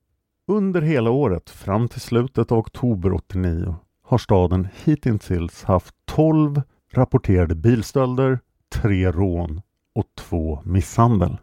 Under 0.47 0.81
hela 0.81 1.09
året 1.09 1.49
fram 1.49 1.87
till 1.87 2.01
slutet 2.01 2.51
av 2.51 2.57
oktober 2.57 3.13
89 3.13 3.75
har 4.03 4.17
staden 4.17 4.67
hittills 4.85 5.63
haft 5.63 5.95
12 6.05 6.61
rapporterade 6.93 7.55
bilstölder, 7.55 8.39
tre 8.69 9.11
rån 9.11 9.61
och 9.95 10.05
två 10.17 10.61
misshandel. 10.65 11.37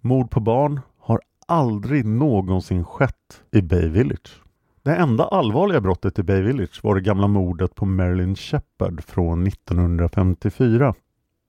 Mord 0.00 0.30
på 0.30 0.40
barn 0.40 0.80
har 0.98 1.20
aldrig 1.46 2.04
någonsin 2.04 2.84
skett 2.84 3.42
i 3.52 3.62
Bay 3.62 3.88
Village. 3.88 4.42
Det 4.82 4.94
enda 4.96 5.24
allvarliga 5.24 5.80
brottet 5.80 6.18
i 6.18 6.22
Bay 6.22 6.42
Village 6.42 6.80
var 6.82 6.94
det 6.94 7.00
gamla 7.00 7.26
mordet 7.26 7.74
på 7.74 7.86
Marilyn 7.86 8.36
Shepard 8.36 9.04
från 9.04 9.46
1954. 9.46 10.94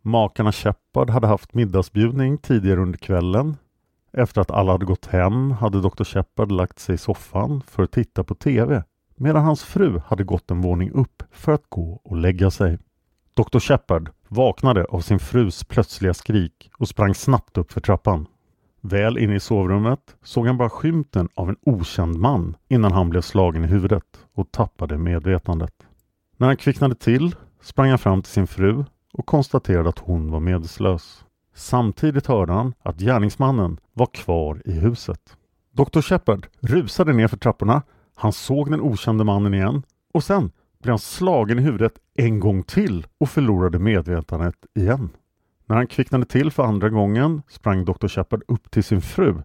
Makarna 0.02 0.52
Shepard 0.52 1.10
hade 1.10 1.28
haft 1.28 1.54
middagsbjudning 1.54 2.38
tidigare 2.38 2.80
under 2.82 2.98
kvällen. 2.98 3.58
Efter 4.14 4.42
att 4.42 4.52
alla 4.52 4.72
hade 4.72 4.86
gått 4.86 5.06
hem 5.06 5.52
hade 5.52 5.82
Dr 5.82 6.04
Shepard 6.04 6.52
lagt 6.52 6.80
sig 6.80 6.96
i 6.96 6.98
soffan 6.98 7.62
för 7.68 7.84
att 7.84 7.92
titta 7.92 8.24
på 8.24 8.36
TV. 8.36 8.84
medan 9.16 9.44
hans 9.44 9.64
fru 9.64 10.02
hade 10.06 10.24
gått 10.24 10.52
en 10.52 10.62
våning 10.62 10.92
upp 10.92 11.24
för 11.32 11.52
att 11.52 11.70
gå 11.70 12.02
och 12.04 12.18
lägga 12.18 12.52
sig. 12.52 12.78
Dr. 13.34 13.60
Shepard 13.60 14.10
vaknade 14.28 14.86
av 14.86 15.00
sin 15.00 15.20
frus 15.20 15.64
plötsliga 15.64 16.14
skrik 16.14 16.72
och 16.78 16.88
sprang 16.88 17.16
snabbt 17.16 17.58
upp 17.58 17.72
för 17.72 17.82
trappan. 17.82 18.28
Väl 18.82 19.18
inne 19.18 19.36
i 19.36 19.40
sovrummet 19.40 20.16
såg 20.24 20.48
han 20.48 20.58
bara 20.58 20.70
skymten 20.70 21.30
av 21.36 21.50
en 21.50 21.56
okänd 21.62 22.16
man 22.16 22.56
innan 22.68 22.92
han 22.92 23.10
blev 23.10 23.22
slagen 23.22 23.64
i 23.64 23.68
huvudet 23.68 24.04
och 24.34 24.52
tappade 24.52 24.98
medvetandet. 24.98 25.74
När 26.38 26.48
han 26.48 26.58
kvicknade 26.58 26.96
till 26.96 27.36
sprang 27.62 27.90
han 27.90 28.00
fram 28.00 28.22
till 28.22 28.32
sin 28.32 28.48
fru 28.48 28.86
och 29.14 29.26
konstaterade 29.26 29.90
att 29.90 30.00
hon 30.00 30.32
var 30.32 30.40
medvetslös. 30.40 31.26
Samtidigt 31.56 32.28
hörde 32.28 32.54
han 32.54 32.74
att 32.84 33.00
gärningsmannen 33.00 33.80
var 33.94 34.06
kvar 34.06 34.62
i 34.66 34.72
huset. 34.72 35.38
Dr. 35.72 36.02
Shepard 36.02 36.48
rusade 36.60 37.14
ner 37.14 37.28
för 37.28 37.38
trapporna. 37.38 37.82
Han 38.16 38.34
såg 38.34 38.72
den 38.72 38.82
okände 38.82 39.24
mannen 39.24 39.54
igen 39.54 39.84
och 40.14 40.24
sen 40.24 40.52
blev 40.82 40.92
han 40.92 41.00
slagen 41.00 41.60
i 41.60 41.62
huvudet 41.62 41.94
en 42.16 42.40
gång 42.40 42.64
till 42.64 43.08
och 43.18 43.30
förlorade 43.30 43.80
medvetandet 43.80 44.56
igen. 44.76 45.10
När 45.66 45.76
han 45.76 45.88
kvicknade 45.88 46.26
till 46.26 46.52
för 46.52 46.64
andra 46.64 46.90
gången 46.90 47.42
sprang 47.50 47.86
Dr. 47.86 48.08
Shepard 48.08 48.44
upp 48.48 48.72
till 48.72 48.84
sin 48.84 49.02
fru 49.02 49.36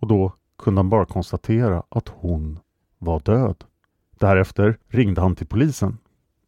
och 0.00 0.08
då 0.08 0.32
kunde 0.58 0.78
han 0.78 0.88
bara 0.88 1.06
konstatera 1.06 1.82
att 1.88 2.08
hon 2.08 2.58
var 2.98 3.20
död. 3.20 3.64
Därefter 4.18 4.78
ringde 4.88 5.20
han 5.20 5.34
till 5.36 5.46
polisen. 5.46 5.98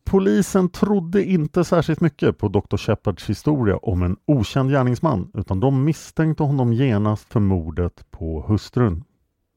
Polisen 0.04 0.68
trodde 0.68 1.24
inte 1.24 1.64
särskilt 1.64 2.00
mycket 2.00 2.38
på 2.38 2.48
Dr. 2.48 2.76
Shepards 2.76 3.30
historia 3.30 3.76
om 3.76 4.02
en 4.02 4.16
okänd 4.26 4.70
gärningsman 4.70 5.30
utan 5.34 5.60
de 5.60 5.84
misstänkte 5.84 6.42
honom 6.42 6.72
genast 6.72 7.32
för 7.32 7.40
mordet 7.40 8.10
på 8.10 8.44
hustrun. 8.48 9.04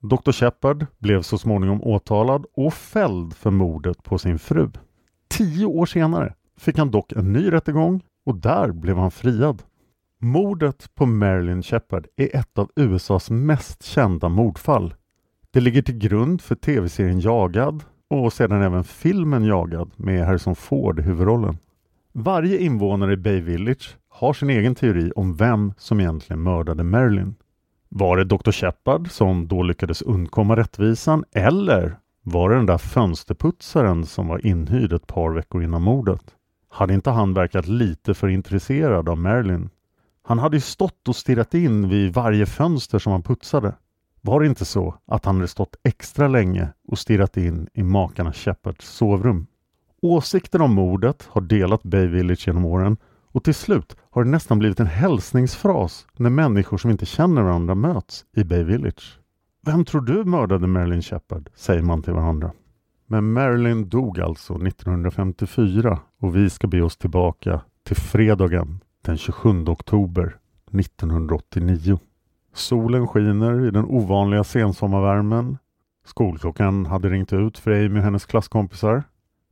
Dr. 0.02 0.32
Shepard 0.32 0.86
blev 1.00 1.22
så 1.22 1.38
småningom 1.38 1.82
åtalad 1.84 2.46
och 2.54 2.74
fälld 2.74 3.34
för 3.34 3.52
mordet 3.52 4.04
på 4.04 4.18
sin 4.18 4.40
fru. 4.40 4.70
Tio 5.30 5.66
år 5.66 5.86
senare 5.86 6.34
fick 6.58 6.78
han 6.78 6.92
dock 6.92 7.12
en 7.12 7.34
ny 7.34 7.52
rättegång 7.52 8.02
och 8.26 8.36
där 8.36 8.72
blev 8.72 8.98
han 8.98 9.12
friad. 9.12 9.64
Mordet 10.20 10.96
på 10.96 11.06
Marilyn 11.06 11.64
Shepard 11.64 12.08
är 12.16 12.36
ett 12.36 12.58
av 12.58 12.72
USAs 12.76 13.30
mest 13.30 13.84
kända 13.84 14.30
mordfall. 14.30 14.94
Det 15.52 15.60
ligger 15.60 15.82
till 15.82 15.98
grund 15.98 16.42
för 16.42 16.56
tv-serien 16.56 17.20
Jagad 17.20 17.84
och 18.10 18.34
sedan 18.34 18.62
även 18.62 18.84
filmen 18.84 19.46
Jagad 19.46 19.92
med 19.96 20.26
Harrison 20.26 20.56
Ford 20.56 21.00
i 21.00 21.02
huvudrollen. 21.02 21.58
Varje 22.14 22.58
invånare 22.58 23.14
i 23.14 23.18
Bay 23.18 23.42
Village 23.42 23.98
har 24.10 24.34
sin 24.34 24.50
egen 24.50 24.76
teori 24.76 25.12
om 25.16 25.36
vem 25.36 25.74
som 25.78 26.00
egentligen 26.00 26.44
mördade 26.44 26.84
Marilyn. 26.84 27.36
Var 27.94 28.18
det 28.18 28.24
Dr. 28.24 28.52
Shepard 28.52 29.12
som 29.12 29.48
då 29.48 29.64
lyckades 29.64 30.02
undkomma 30.02 30.56
rättvisan 30.56 31.24
eller 31.32 31.98
var 32.24 32.50
det 32.50 32.56
den 32.56 32.66
där 32.66 32.78
fönsterputsaren 32.78 34.06
som 34.06 34.28
var 34.28 34.46
inhyrd 34.46 34.94
ett 34.94 35.08
par 35.08 35.32
veckor 35.32 35.64
innan 35.64 35.82
mordet? 35.82 36.24
Hade 36.70 36.94
inte 36.94 37.10
han 37.10 37.34
verkat 37.34 37.68
lite 37.68 38.14
för 38.14 38.28
intresserad 38.28 39.10
av 39.10 39.18
Marilyn? 39.18 39.70
Han 40.24 40.40
hade 40.40 40.58
ju 40.58 40.62
stått 40.62 41.08
och 41.08 41.16
stirrat 41.16 41.54
in 41.54 41.90
vid 41.90 42.14
varje 42.14 42.46
fönster 42.46 43.00
som 43.00 43.12
han 43.12 43.24
putsade. 43.24 43.76
Var 44.22 44.40
det 44.40 44.48
inte 44.48 44.66
så 44.66 44.96
att 45.06 45.26
han 45.26 45.36
hade 45.36 45.48
stått 45.48 45.76
extra 45.84 46.28
länge 46.28 46.68
och 46.88 47.00
stirrat 47.00 47.38
in 47.38 47.68
i 47.74 47.84
makarna 47.84 48.34
Shepards 48.34 48.86
sovrum? 48.86 49.48
Åsikten 50.02 50.62
om 50.62 50.74
mordet 50.74 51.28
har 51.32 51.42
delat 51.42 51.84
Bay 51.84 52.08
Village 52.08 52.48
genom 52.48 52.66
åren 52.66 52.98
och 53.32 53.44
till 53.44 53.56
slut 53.56 53.98
har 54.12 54.24
det 54.24 54.30
nästan 54.30 54.60
blivit 54.60 54.80
en 54.80 54.88
hälsningsfras 54.88 56.08
när 56.18 56.30
människor 56.30 56.78
som 56.78 56.92
inte 56.92 57.06
känner 57.06 57.42
varandra 57.42 57.76
möts 57.76 58.26
i 58.36 58.44
Bay 58.44 58.64
Village. 58.64 59.20
Vem 59.66 59.86
tror 59.86 60.02
du 60.02 60.24
mördade 60.24 60.68
Marilyn 60.68 61.02
Shepard? 61.02 61.50
säger 61.56 61.82
man 61.82 62.02
till 62.02 62.14
varandra. 62.14 62.52
Men 63.08 63.34
Marilyn 63.34 63.90
dog 63.90 64.20
alltså 64.20 64.54
1954 64.54 66.00
och 66.20 66.36
vi 66.36 66.50
ska 66.50 66.68
be 66.68 66.82
oss 66.82 66.98
tillbaka 66.98 67.62
till 67.84 67.96
fredagen 67.96 68.80
den 69.02 69.18
27 69.18 69.66
oktober 69.68 70.38
1989. 70.80 72.00
Solen 72.54 73.08
skiner 73.08 73.68
i 73.68 73.72
den 73.72 73.86
ovanliga 73.86 74.44
sensommarvärmen. 74.44 75.58
Skolklockan 76.06 76.86
hade 76.86 77.10
ringt 77.10 77.34
ut 77.34 77.58
för 77.58 77.72
Amy 77.72 78.00
och 78.00 78.04
hennes 78.04 78.26
klasskompisar. 78.26 79.04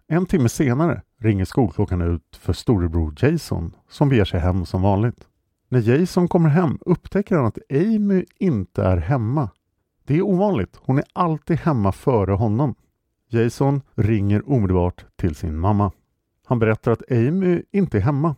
En 0.07 0.25
timme 0.25 0.49
senare 0.49 1.01
ringer 1.19 1.45
skolklockan 1.45 2.01
ut 2.01 2.35
för 2.39 2.53
storebror 2.53 3.13
Jason 3.17 3.75
som 3.89 4.09
beger 4.09 4.25
sig 4.25 4.39
hem 4.39 4.65
som 4.65 4.81
vanligt. 4.81 5.27
När 5.69 5.79
Jason 5.79 6.27
kommer 6.27 6.49
hem 6.49 6.77
upptäcker 6.81 7.35
han 7.35 7.45
att 7.45 7.57
Amy 7.69 8.25
inte 8.39 8.83
är 8.83 8.97
hemma. 8.97 9.49
Det 10.03 10.17
är 10.17 10.21
ovanligt, 10.21 10.79
hon 10.81 10.97
är 10.97 11.05
alltid 11.13 11.57
hemma 11.57 11.91
före 11.91 12.31
honom. 12.31 12.75
Jason 13.29 13.81
ringer 13.95 14.49
omedelbart 14.49 15.05
till 15.15 15.35
sin 15.35 15.59
mamma. 15.59 15.91
Han 16.45 16.59
berättar 16.59 16.91
att 16.91 17.11
Amy 17.11 17.63
inte 17.71 17.97
är 17.97 18.01
hemma. 18.01 18.35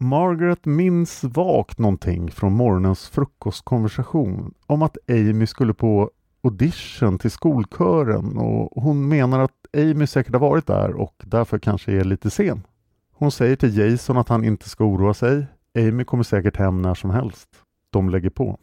Margaret 0.00 0.64
minns 0.64 1.24
vagt 1.24 1.78
någonting 1.78 2.30
från 2.30 2.52
morgonens 2.52 3.08
frukostkonversation 3.08 4.54
om 4.66 4.82
att 4.82 4.96
Amy 5.08 5.46
skulle 5.46 5.74
på 5.74 6.10
audition 6.46 7.18
till 7.18 7.30
skolkören 7.30 8.38
och 8.38 8.82
hon 8.82 9.08
menar 9.08 9.40
att 9.40 9.66
Amy 9.76 10.06
säkert 10.06 10.32
har 10.32 10.40
varit 10.40 10.66
där 10.66 10.92
och 10.92 11.14
därför 11.24 11.58
kanske 11.58 11.92
är 11.92 12.04
lite 12.04 12.30
sen. 12.30 12.66
Hon 13.12 13.30
säger 13.32 13.56
till 13.56 13.78
Jason 13.78 14.16
att 14.16 14.28
han 14.28 14.44
inte 14.44 14.68
ska 14.68 14.84
oroa 14.84 15.14
sig. 15.14 15.46
Amy 15.78 16.04
kommer 16.04 16.24
säkert 16.24 16.56
hem 16.56 16.82
när 16.82 16.94
som 16.94 17.10
helst. 17.10 17.48
De 17.90 18.10
lägger 18.10 18.30
på. 18.30 18.58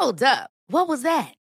Hold 0.00 0.22
up. 0.22 0.48
What 0.72 0.88
was 0.88 1.02
that? 1.02 1.37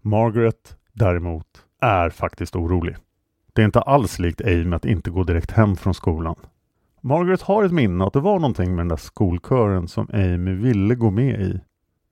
Margaret 0.00 0.76
däremot 0.92 1.46
är 1.80 2.10
faktiskt 2.10 2.56
orolig. 2.56 2.96
Det 3.52 3.62
är 3.62 3.66
inte 3.66 3.80
alls 3.80 4.18
likt 4.18 4.40
Amy 4.40 4.76
att 4.76 4.84
inte 4.84 5.10
gå 5.10 5.24
direkt 5.24 5.50
hem 5.50 5.76
från 5.76 5.94
skolan. 5.94 6.36
Margaret 7.00 7.42
har 7.42 7.64
ett 7.64 7.72
minne 7.72 8.04
att 8.04 8.12
det 8.12 8.20
var 8.20 8.38
någonting 8.38 8.70
med 8.70 8.78
den 8.78 8.88
där 8.88 8.96
skolkören 8.96 9.88
som 9.88 10.08
Amy 10.12 10.54
ville 10.54 10.94
gå 10.94 11.10
med 11.10 11.40
i. 11.40 11.60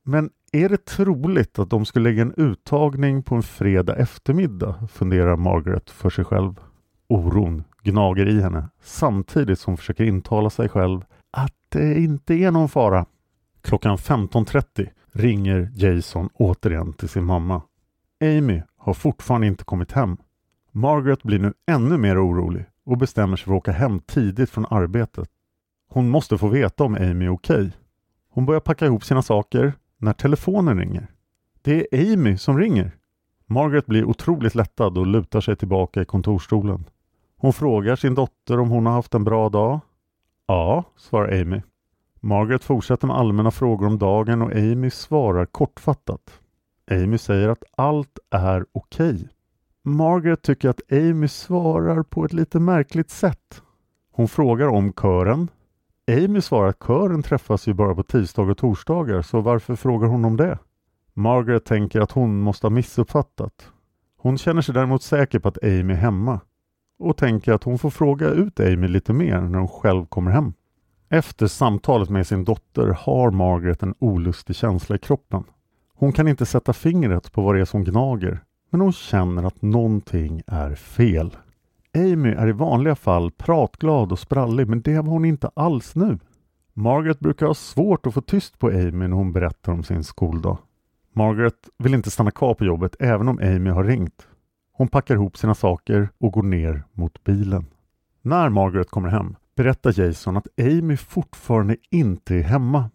Men 0.05 0.31
är 0.53 0.69
det 0.69 0.85
troligt 0.85 1.59
att 1.59 1.71
de 1.71 1.85
skulle 1.85 2.11
lägga 2.11 2.23
en 2.23 2.35
uttagning 2.37 3.23
på 3.23 3.35
en 3.35 3.43
fredag 3.43 3.97
eftermiddag? 3.97 4.89
funderar 4.93 5.37
Margaret 5.37 5.91
för 5.91 6.11
sig 6.11 6.25
själv. 6.25 6.61
Oron 7.09 7.65
gnager 7.83 8.29
i 8.29 8.41
henne 8.41 8.69
samtidigt 8.83 9.59
som 9.59 9.71
hon 9.71 9.77
försöker 9.79 10.05
intala 10.05 10.51
sig 10.51 10.69
själv 10.69 11.05
att 11.31 11.55
det 11.69 12.01
inte 12.01 12.35
är 12.35 12.51
någon 12.51 12.69
fara. 12.69 13.07
Klockan 13.63 13.97
15.30 13.97 14.89
ringer 15.13 15.71
Jason 15.75 16.29
återigen 16.35 16.93
till 16.93 17.09
sin 17.09 17.25
mamma. 17.25 17.63
Amy 18.21 18.63
har 18.77 18.95
fortfarande 18.95 19.47
inte 19.47 19.65
kommit 19.65 19.93
hem. 19.93 20.17
Margaret 20.73 21.23
blir 21.23 21.39
nu 21.39 21.53
ännu 21.67 21.97
mer 21.99 22.27
orolig 22.27 22.65
och 22.85 22.99
bestämmer 22.99 23.37
sig 23.37 23.45
för 23.45 23.53
att 23.53 23.59
åka 23.59 23.73
hem 23.73 24.01
tidigt 24.01 24.51
från 24.51 24.67
arbetet. 24.71 25.29
Hon 25.89 26.09
måste 26.09 26.39
få 26.39 26.49
veta 26.49 26.85
om 26.85 26.95
Amy 26.95 27.25
är 27.25 27.29
okej. 27.29 27.57
Okay. 27.57 27.71
Hon 28.31 28.47
börjar 28.47 28.61
packa 28.61 28.87
ihop 28.87 29.05
sina 29.05 29.23
saker 29.23 29.73
när 29.99 30.13
telefonen 30.13 30.79
ringer. 30.79 31.07
Det 31.63 31.87
är 31.91 32.13
Amy 32.13 32.37
som 32.37 32.59
ringer. 32.59 32.97
Margaret 33.47 33.87
blir 33.87 34.05
otroligt 34.05 34.55
lättad 34.55 34.99
och 34.99 35.07
lutar 35.07 35.41
sig 35.41 35.57
tillbaka 35.57 36.03
i 36.03 36.05
kontorstolen. 36.05 36.85
Hon 37.37 37.53
frågar 37.53 37.97
sin 37.97 38.15
dotter 38.15 38.61
om 38.61 38.71
hon 38.71 38.87
har 38.87 38.93
haft 38.93 39.15
en 39.15 39.25
bra 39.25 39.49
dag. 39.49 39.81
Ja, 40.47 40.85
svarar 40.97 41.41
Amy. 41.41 41.63
Margaret 42.21 42.65
fortsätter 42.65 43.07
med 43.07 43.17
allmänna 43.17 43.51
frågor 43.51 43.87
om 43.87 43.99
dagen 43.99 44.43
och 44.43 44.53
Amy 44.53 44.91
svarar 44.91 45.47
kortfattat. 45.47 46.41
Amy 46.91 47.19
säger 47.19 47.49
att 47.49 47.65
allt 47.77 48.19
är 48.31 48.67
okej. 48.73 49.29
Margaret 49.83 50.43
tycker 50.43 50.69
att 50.69 50.93
Amy 50.93 51.29
svarar 51.29 52.03
på 52.03 52.25
ett 52.25 52.33
lite 52.33 52.61
märkligt 52.61 53.11
sätt. 53.11 53.63
Hon 54.13 54.29
frågar 54.29 54.69
om 54.69 54.93
kören. 54.93 55.49
Amy 56.09 56.41
svarar 56.41 56.69
att 56.69 56.87
kören 56.87 57.23
träffas 57.23 57.69
ju 57.69 57.75
bara 57.75 57.95
på 57.95 58.03
tisdagar 58.03 58.51
och 58.51 58.59
torsdagar 58.59 59.23
så 59.23 59.41
varför 59.41 59.77
frågar 59.77 60.09
hon 60.09 60.25
om 60.25 60.37
det? 60.37 60.59
Margaret 61.15 61.65
tänker 61.65 62.01
att 62.01 62.13
hon 62.13 62.41
måste 62.41 62.67
ha 62.67 62.71
missuppfattat. 62.71 63.71
Hon 64.17 64.39
känner 64.39 64.63
sig 64.63 64.75
däremot 64.75 65.03
säker 65.03 65.39
på 65.39 65.49
att 65.49 65.65
Amy 65.65 65.93
är 65.93 65.97
hemma 65.97 66.41
och 66.99 67.17
tänker 67.17 67.53
att 67.53 67.65
hon 67.65 67.79
får 67.79 67.91
fråga 67.91 68.29
ut 68.29 68.61
Amy 68.61 68.89
lite 68.89 69.13
mer 69.13 69.41
när 69.41 69.59
hon 69.59 69.69
själv 69.69 70.07
kommer 70.07 70.31
hem. 70.31 70.53
Efter 71.09 71.47
samtalet 71.47 72.11
med 72.11 72.27
sin 72.27 72.45
dotter 72.45 72.87
har 72.87 73.31
Margaret 73.31 73.83
en 73.83 73.95
olustig 73.99 74.57
känsla 74.57 74.97
i 74.97 74.99
kroppen. 74.99 75.45
Hon 76.01 76.13
kan 76.13 76.29
inte 76.29 76.47
sätta 76.47 76.73
fingret 76.73 77.33
på 77.33 77.43
vad 77.43 77.55
det 77.55 77.61
är 77.61 77.65
som 77.65 77.85
gnager 77.85 78.41
men 78.71 78.81
hon 78.81 78.93
känner 78.93 79.45
att 79.45 79.63
någonting 79.63 80.43
är 80.47 80.75
fel. 80.75 81.37
Amy 81.95 82.31
är 82.31 82.49
i 82.49 82.53
vanliga 82.53 82.97
fall 82.97 83.31
pratglad 83.31 84.13
och 84.13 84.19
sprallig 84.19 84.69
men 84.69 84.83
det 84.83 84.97
var 84.97 85.13
hon 85.13 85.25
inte 85.25 85.51
alls 85.55 85.95
nu. 85.95 86.19
Margaret 86.75 87.21
brukar 87.21 87.47
ha 87.47 87.55
svårt 87.55 88.07
att 88.07 88.15
få 88.15 88.21
tyst 88.21 88.59
på 88.59 88.69
Amy 88.69 89.09
när 89.09 89.17
hon 89.17 89.33
berättar 89.33 89.73
om 89.73 89.83
sin 89.83 90.05
skoldag. 90.05 90.59
Margaret 91.13 91.69
vill 91.79 91.95
inte 91.95 92.11
stanna 92.11 92.31
kvar 92.31 92.55
på 92.55 92.65
jobbet 92.65 92.97
även 93.01 93.29
om 93.29 93.39
Amy 93.39 93.71
har 93.71 93.85
ringt. 93.85 94.27
Hon 94.73 94.89
packar 94.89 95.15
ihop 95.15 95.37
sina 95.37 95.55
saker 95.55 96.09
och 96.19 96.33
går 96.33 96.43
ner 96.43 96.85
mot 96.93 97.25
bilen. 97.25 97.67
När 98.23 98.49
Margaret 98.49 98.91
kommer 98.91 99.09
hem 99.09 99.37
berättar 99.57 100.01
Jason 100.01 100.37
att 100.37 100.49
Amy 100.61 100.97
fortfarande 100.97 101.77
inte 101.91 102.35
är 102.35 102.43
hemma. 102.43 102.91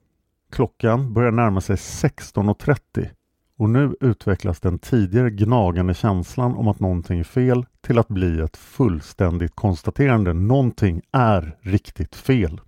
Klockan 0.54 1.14
börjar 1.14 1.32
närma 1.32 1.62
sig 1.62 1.76
16.30 1.76 3.10
och 3.58 3.70
nu 3.70 3.96
utvecklas 4.02 4.60
den 4.60 4.80
tidigare 4.80 5.30
gnagande 5.30 5.94
känslan 5.94 6.56
om 6.56 6.68
att 6.68 6.80
någonting 6.80 7.20
är 7.20 7.24
fel 7.24 7.66
till 7.82 8.00
att 8.00 8.08
bli 8.08 8.40
ett 8.40 8.58
fullständigt 8.58 9.56
konstaterande. 9.56 10.34
Någonting 10.34 11.02
är 11.12 11.58
riktigt 11.62 12.16
fel. 12.16 12.62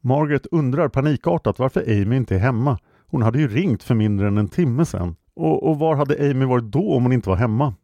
Margaret 0.00 0.46
undrar 0.46 0.88
panikartat 0.88 1.58
varför 1.58 1.80
Amy 1.80 2.16
inte 2.16 2.34
är 2.34 2.38
hemma. 2.38 2.78
Hon 3.06 3.22
hade 3.22 3.38
ju 3.38 3.48
ringt 3.48 3.82
för 3.82 3.94
mindre 3.94 4.28
än 4.28 4.38
en 4.38 4.48
timme 4.48 4.84
sedan. 4.84 5.16
Och, 5.34 5.68
och 5.68 5.78
var 5.78 5.96
hade 5.96 6.30
Amy 6.30 6.44
varit 6.44 6.64
då 6.64 6.92
om 6.92 7.02
hon 7.02 7.12
inte 7.12 7.28
var 7.28 7.36
hemma? 7.36 7.74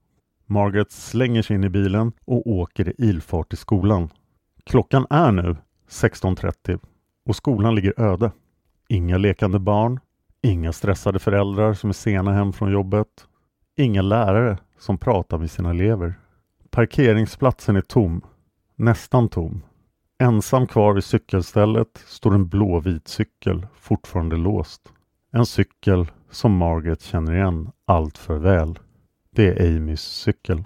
Margaret 0.47 0.93
slänger 0.93 1.43
sig 1.43 1.57
in 1.57 1.65
i 1.65 1.69
bilen 1.69 2.13
och 2.25 2.47
åker 2.47 2.89
i 2.89 2.95
ilfart 2.99 3.49
till 3.49 3.59
skolan. 3.59 4.09
Klockan 4.65 5.07
är 5.11 5.33
nu 5.33 5.57
16.30 5.91 6.81
och 7.27 7.37
skolan 7.37 7.75
ligger 7.75 8.01
öde. 8.01 8.31
Inga 8.93 9.19
lekande 9.19 9.59
barn, 9.59 10.01
inga 10.43 10.73
stressade 10.73 11.19
föräldrar 11.19 11.75
som 11.75 11.91
är 11.91 11.95
sena 11.95 12.33
hem 12.33 12.53
från 12.53 12.73
jobbet, 12.73 13.09
inga 13.77 14.03
lärare 14.03 14.59
som 14.79 14.99
pratar 14.99 15.39
med 15.39 15.51
sina 15.51 15.71
elever. 15.71 16.15
Parkeringsplatsen 16.71 17.77
är 17.77 17.81
tom, 17.81 18.21
nästan 18.77 19.29
tom. 19.29 19.63
Ensam 20.23 20.67
kvar 20.67 20.93
vid 20.93 21.05
cykelstället 21.05 22.05
står 22.07 22.35
en 22.35 22.49
blåvit 22.49 23.09
cykel, 23.09 23.67
fortfarande 23.75 24.37
låst. 24.37 24.83
En 25.33 25.47
cykel 25.47 26.07
som 26.31 26.57
Margaret 26.57 27.03
känner 27.03 27.35
igen 27.35 27.71
allt 27.85 28.19
för 28.19 28.39
väl. 28.39 28.79
Det 29.31 29.49
är 29.49 29.77
Amys 29.77 30.03
cykel. 30.03 30.65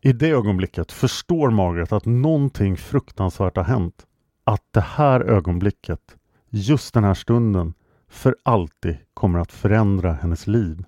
I 0.00 0.12
det 0.12 0.30
ögonblicket 0.30 0.92
förstår 0.92 1.50
Margaret 1.50 1.92
att 1.92 2.04
någonting 2.06 2.76
fruktansvärt 2.76 3.56
har 3.56 3.64
hänt. 3.64 4.06
Att 4.44 4.62
det 4.70 4.80
här 4.80 5.20
ögonblicket, 5.20 6.16
just 6.54 6.94
den 6.94 7.04
här 7.04 7.14
stunden, 7.14 7.74
för 8.08 8.36
alltid 8.42 8.96
kommer 9.14 9.38
att 9.38 9.52
förändra 9.52 10.12
hennes 10.12 10.46
liv. 10.46 10.84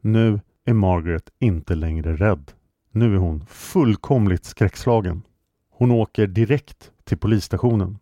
Nu 0.00 0.40
är 0.64 0.72
Margaret 0.72 1.30
inte 1.38 1.74
längre 1.74 2.16
rädd. 2.16 2.52
Nu 2.90 3.14
är 3.14 3.18
hon 3.18 3.46
fullkomligt 3.46 4.44
skräckslagen. 4.44 5.22
Hon 5.70 5.90
åker 5.90 6.26
direkt 6.26 6.90
till 7.04 7.18
polisstationen. 7.18 7.98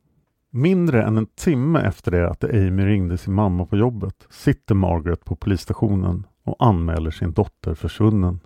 Mindre 0.50 1.02
än 1.02 1.16
en 1.16 1.26
timme 1.26 1.80
efter 1.80 2.10
det 2.10 2.30
att 2.30 2.44
Amy 2.44 2.86
ringde 2.86 3.18
sin 3.18 3.34
mamma 3.34 3.66
på 3.66 3.76
jobbet 3.76 4.26
sitter 4.30 4.74
Margaret 4.74 5.24
på 5.24 5.36
polisstationen 5.36 6.26
och 6.44 6.56
anmäler 6.58 7.10
sin 7.10 7.32
dotter 7.32 7.74
försvunnen. 7.74 8.40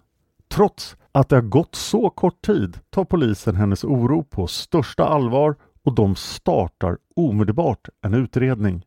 Trots 0.48 0.96
att 1.12 1.28
det 1.28 1.37
har 1.37 1.42
gått 1.42 1.74
så 1.74 2.11
kort 2.11 2.42
tid 2.46 2.78
tar 2.90 3.04
polisen 3.04 3.57
hennes 3.57 3.85
oro 3.85 4.24
på 4.24 4.46
största 4.46 5.04
allvar 5.04 5.57
och 5.88 5.94
de 5.94 6.16
startar 6.16 6.98
omedelbart 7.16 7.88
en 8.03 8.14
utredning. 8.14 8.85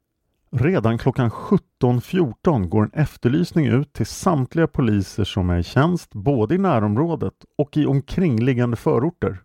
Redan 0.51 0.97
klockan 0.97 1.29
17.14 1.29 2.67
går 2.67 2.83
en 2.83 3.01
efterlysning 3.01 3.65
ut 3.65 3.93
till 3.93 4.05
samtliga 4.05 4.67
poliser 4.67 5.23
som 5.23 5.49
är 5.49 5.59
i 5.59 5.63
tjänst 5.63 6.13
både 6.13 6.55
i 6.55 6.57
närområdet 6.57 7.33
och 7.57 7.77
i 7.77 7.85
omkringliggande 7.85 8.77
förorter. 8.77 9.41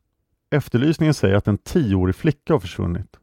Efterlysningen 0.51 1.15
säger 1.15 1.35
att 1.35 1.49
en 1.49 1.59
tioårig 1.59 2.15
flicka 2.15 2.53
har 2.53 2.61
försvunnit. 2.61 3.17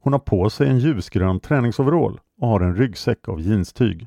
Hon 0.00 0.12
har 0.12 0.20
på 0.20 0.50
sig 0.50 0.68
en 0.68 0.78
ljusgrön 0.78 1.40
träningsoverall 1.40 2.20
och 2.40 2.48
har 2.48 2.60
en 2.60 2.76
ryggsäck 2.76 3.28
av 3.28 3.40
jeanstyg. 3.40 4.06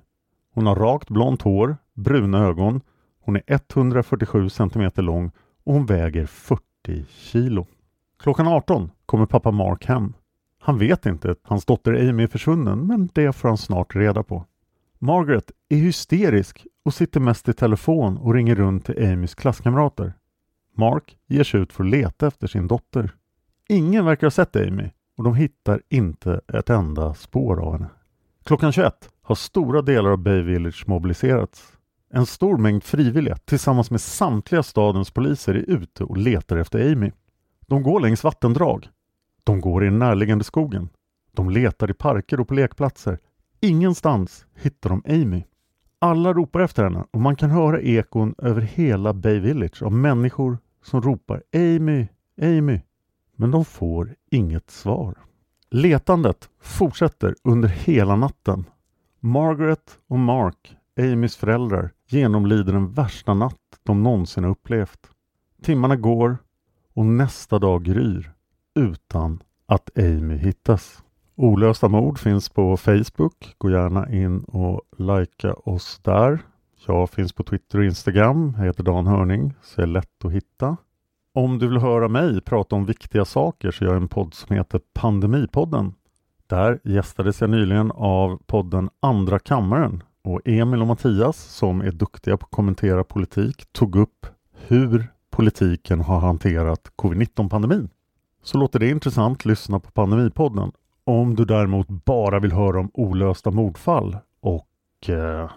Hon 0.54 0.65
har 0.65 0.76
rakt 0.76 1.10
blont 1.10 1.41
hår, 1.41 1.78
bruna 1.94 2.46
ögon, 2.46 2.82
hon 3.22 3.36
är 3.36 3.44
147 3.48 4.50
cm 4.50 4.91
lång 4.96 5.32
och 5.63 5.74
hon 5.74 5.86
väger 5.86 6.26
40 6.26 6.62
kilo. 7.10 7.67
Klockan 8.21 8.47
18 8.47 8.91
kommer 9.05 9.25
pappa 9.25 9.51
Mark 9.51 9.86
hem. 9.86 10.13
Han 10.60 10.77
vet 10.77 11.05
inte 11.05 11.31
att 11.31 11.39
hans 11.43 11.65
dotter 11.65 12.10
Amy 12.10 12.23
är 12.23 12.27
försvunnen 12.27 12.88
men 12.88 13.10
det 13.13 13.34
får 13.34 13.47
han 13.47 13.57
snart 13.57 13.95
reda 13.95 14.23
på. 14.23 14.45
Margaret 14.99 15.51
är 15.69 15.75
hysterisk 15.75 16.67
och 16.86 16.93
sitter 16.93 17.19
mest 17.19 17.49
i 17.49 17.53
telefon 17.53 18.17
och 18.17 18.34
ringer 18.34 18.55
runt 18.55 18.86
till 18.86 19.12
Amys 19.12 19.36
klasskamrater. 19.36 20.13
Mark 20.77 21.17
ger 21.27 21.43
sig 21.43 21.60
ut 21.60 21.73
för 21.73 21.84
att 21.84 21.89
leta 21.89 22.27
efter 22.27 22.47
sin 22.47 22.67
dotter. 22.67 23.15
Ingen 23.69 24.05
verkar 24.05 24.27
ha 24.27 24.31
sett 24.31 24.55
Amy 24.55 24.89
och 25.17 25.23
de 25.23 25.36
hittar 25.36 25.81
inte 25.89 26.41
ett 26.53 26.69
enda 26.69 27.13
spår 27.13 27.62
av 27.62 27.73
henne. 27.73 27.89
Klockan 28.43 28.71
21 28.71 29.10
har 29.21 29.36
stora 29.36 29.81
delar 29.81 30.10
av 30.12 30.17
Bay 30.17 30.41
Village 30.41 30.84
mobiliserats. 30.88 31.73
En 32.13 32.25
stor 32.25 32.57
mängd 32.57 32.84
frivilliga 32.84 33.36
tillsammans 33.36 33.91
med 33.91 34.01
samtliga 34.01 34.63
stadens 34.63 35.12
poliser 35.12 35.53
är 35.53 35.69
ute 35.69 36.03
och 36.03 36.17
letar 36.17 36.57
efter 36.57 36.91
Amy. 36.91 37.12
De 37.71 37.84
går 37.84 37.99
längs 37.99 38.23
vattendrag. 38.23 38.89
De 39.43 39.62
går 39.62 39.84
i 39.84 39.86
den 39.86 39.99
närliggande 39.99 40.43
skogen. 40.43 40.89
De 41.31 41.49
letar 41.49 41.91
i 41.91 41.93
parker 41.93 42.39
och 42.39 42.47
på 42.47 42.53
lekplatser. 42.53 43.19
Ingenstans 43.62 44.45
hittar 44.55 44.89
de 44.89 45.03
Amy. 45.05 45.43
Alla 45.99 46.34
ropar 46.34 46.60
efter 46.60 46.84
henne 46.84 47.05
och 47.12 47.21
man 47.21 47.36
kan 47.36 47.51
höra 47.51 47.81
ekon 47.81 48.36
över 48.38 48.62
hela 48.62 49.13
Bay 49.13 49.39
Village 49.39 49.84
av 49.84 49.91
människor 49.91 50.57
som 50.84 51.01
ropar 51.01 51.43
Amy, 51.55 52.07
Amy. 52.41 52.81
Men 53.36 53.51
de 53.51 53.65
får 53.65 54.15
inget 54.31 54.69
svar. 54.69 55.17
Letandet 55.69 56.49
fortsätter 56.62 57.36
under 57.43 57.69
hela 57.69 58.15
natten. 58.15 58.65
Margaret 59.19 59.99
och 60.07 60.19
Mark, 60.19 60.75
Amys 60.99 61.36
föräldrar, 61.36 61.91
genomlider 62.07 62.73
den 62.73 62.91
värsta 62.91 63.34
natt 63.34 63.79
de 63.84 64.03
någonsin 64.03 64.43
har 64.43 64.51
upplevt. 64.51 65.10
Timmarna 65.62 65.95
går 65.95 66.38
och 66.93 67.06
nästa 67.06 67.60
dag 67.60 67.84
gryr 67.84 68.32
utan 68.75 69.43
att 69.65 69.97
Amy 69.97 70.38
hittas. 70.38 71.04
Olösta 71.36 71.88
mord 71.88 72.19
finns 72.19 72.49
på 72.49 72.77
Facebook. 72.77 73.56
Gå 73.58 73.69
gärna 73.69 74.10
in 74.10 74.43
och 74.43 74.82
likea 74.97 75.54
oss 75.54 75.99
där. 76.04 76.39
Jag 76.88 77.10
finns 77.10 77.34
på 77.34 77.43
Twitter 77.43 77.80
och 77.80 77.86
Instagram. 77.86 78.54
Jag 78.58 78.65
heter 78.65 78.84
Dan 78.84 79.08
Hörning, 79.08 79.54
så 79.62 79.82
jag 79.82 79.88
är 79.88 79.93
lätt 79.93 80.25
att 80.25 80.32
hitta. 80.32 80.77
Om 81.34 81.60
du 81.60 81.67
vill 81.67 81.77
höra 81.77 82.08
mig 82.08 82.41
prata 82.41 82.75
om 82.75 82.86
viktiga 82.86 83.25
saker 83.25 83.71
så 83.71 83.84
gör 83.84 83.91
jag 83.91 84.01
en 84.01 84.08
podd 84.08 84.34
som 84.34 84.56
heter 84.56 84.82
Pandemipodden. 84.93 85.93
Där 86.47 86.80
gästades 86.84 87.41
jag 87.41 87.49
nyligen 87.49 87.91
av 87.91 88.41
podden 88.45 88.89
Andra 88.99 89.39
kammaren 89.39 90.04
och 90.23 90.41
Emil 90.45 90.82
och 90.82 90.88
Mattias 90.88 91.38
som 91.38 91.82
är 91.82 91.91
duktiga 91.91 92.38
på 92.38 92.45
att 92.45 92.51
kommentera 92.51 93.04
politik 93.04 93.65
tog 93.71 93.95
upp 93.95 94.25
hur 94.67 95.08
politiken 95.32 96.02
har 96.02 96.20
hanterat 96.20 96.91
covid-19-pandemin. 96.96 97.89
Så 98.44 98.58
låter 98.58 98.80
det 98.80 98.89
intressant, 98.89 99.46
lyssna 99.46 99.80
på 99.80 99.91
Pandemipodden. 99.91 100.72
Om 101.04 101.36
du 101.36 101.46
däremot 101.46 101.88
bara 101.88 102.39
vill 102.39 102.52
höra 102.52 102.80
om 102.80 102.91
olösta 102.94 103.52
mordfall 103.52 104.17
och 104.41 105.10
eh, 105.10 105.50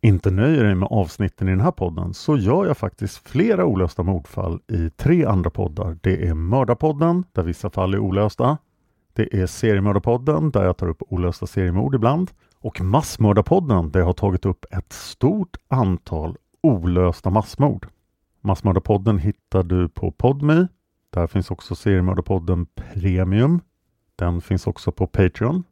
inte 0.00 0.30
nöjer 0.30 0.64
dig 0.64 0.74
med 0.74 0.88
avsnitten 0.90 1.48
i 1.48 1.50
den 1.50 1.60
här 1.60 1.70
podden 1.70 2.14
så 2.14 2.36
gör 2.36 2.66
jag 2.66 2.78
faktiskt 2.78 3.28
flera 3.28 3.64
olösta 3.64 4.02
mordfall 4.02 4.60
i 4.68 4.90
tre 4.90 5.24
andra 5.24 5.50
poddar. 5.50 5.98
Det 6.00 6.26
är 6.26 6.34
Mördarpodden 6.34 7.24
där 7.32 7.42
vissa 7.42 7.70
fall 7.70 7.94
är 7.94 7.98
olösta. 7.98 8.58
Det 9.12 9.34
är 9.34 9.46
Seriemördarpodden 9.46 10.50
där 10.50 10.64
jag 10.64 10.76
tar 10.76 10.88
upp 10.88 11.02
olösta 11.08 11.46
seriemord 11.46 11.94
ibland 11.94 12.30
och 12.60 12.80
Massmördarpodden 12.80 13.90
där 13.90 14.00
jag 14.00 14.06
har 14.06 14.12
tagit 14.12 14.46
upp 14.46 14.64
ett 14.70 14.92
stort 14.92 15.56
antal 15.68 16.36
olösta 16.62 17.30
massmord. 17.30 17.86
Massmördarpodden 18.46 19.18
hittar 19.18 19.62
du 19.62 19.88
på 19.88 20.10
Podme. 20.10 20.66
Där 21.10 21.26
finns 21.26 21.50
också 21.50 21.74
Seriemördarpodden 21.74 22.66
Premium. 22.66 23.60
Den 24.16 24.40
finns 24.40 24.66
också 24.66 24.92
på 24.92 25.06
Patreon. 25.06 25.64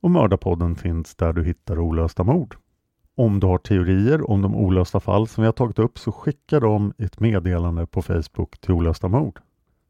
Och 0.00 0.10
Mördarpodden 0.10 0.76
finns 0.76 1.14
där 1.14 1.32
du 1.32 1.44
hittar 1.44 1.78
olösta 1.78 2.24
mord. 2.24 2.56
Om 3.14 3.40
du 3.40 3.46
har 3.46 3.58
teorier 3.58 4.30
om 4.30 4.42
de 4.42 4.54
olösta 4.54 5.00
fall 5.00 5.28
som 5.28 5.42
vi 5.42 5.46
har 5.46 5.52
tagit 5.52 5.78
upp 5.78 5.98
så 5.98 6.12
skicka 6.12 6.60
dem 6.60 6.92
i 6.98 7.04
ett 7.04 7.20
meddelande 7.20 7.86
på 7.86 8.02
Facebook 8.02 8.58
till 8.60 8.72
Olösta 8.72 9.08
mord. 9.08 9.40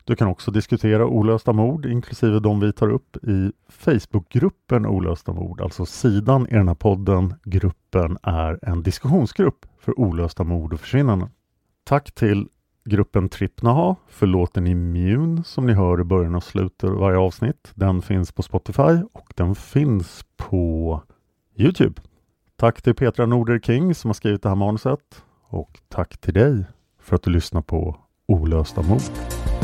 Du 0.04 0.16
kan 0.16 0.28
också 0.28 0.50
diskutera 0.50 1.06
olösta 1.06 1.52
mord 1.52 1.86
inklusive 1.86 2.40
de 2.40 2.60
vi 2.60 2.72
tar 2.72 2.90
upp 2.90 3.16
i 3.16 3.52
Facebookgruppen 3.68 4.86
Olösta 4.86 5.32
mord. 5.32 5.60
Alltså 5.60 5.86
sidan 5.86 6.46
i 6.46 6.54
den 6.54 6.68
här 6.68 6.74
podden. 6.74 7.34
Gruppen 7.44 8.18
är 8.22 8.58
en 8.62 8.82
diskussionsgrupp 8.82 9.66
för 9.78 10.00
olösta 10.00 10.44
mord 10.44 10.72
och 10.72 10.80
försvinnanden. 10.80 11.28
Tack 11.88 12.12
till 12.12 12.48
gruppen 12.84 13.28
Trippnaha 13.28 13.96
för 14.08 14.26
låten 14.26 14.66
Immune 14.66 15.44
som 15.44 15.66
ni 15.66 15.72
hör 15.72 16.00
i 16.00 16.04
början 16.04 16.34
och 16.34 16.42
slutet 16.42 16.90
av 16.90 16.96
varje 16.96 17.18
avsnitt. 17.18 17.72
Den 17.74 18.02
finns 18.02 18.32
på 18.32 18.42
Spotify 18.42 19.02
och 19.12 19.32
den 19.34 19.54
finns 19.54 20.24
på 20.36 21.02
Youtube. 21.56 22.02
Tack 22.56 22.82
till 22.82 22.94
Petra 22.94 23.26
Norder 23.26 23.58
King 23.58 23.94
som 23.94 24.08
har 24.08 24.14
skrivit 24.14 24.42
det 24.42 24.48
här 24.48 24.56
manuset 24.56 25.22
och 25.48 25.80
tack 25.88 26.18
till 26.18 26.34
dig 26.34 26.64
för 27.00 27.16
att 27.16 27.22
du 27.22 27.30
lyssnar 27.30 27.62
på 27.62 27.96
Olösta 28.28 28.82
mord. 28.82 29.55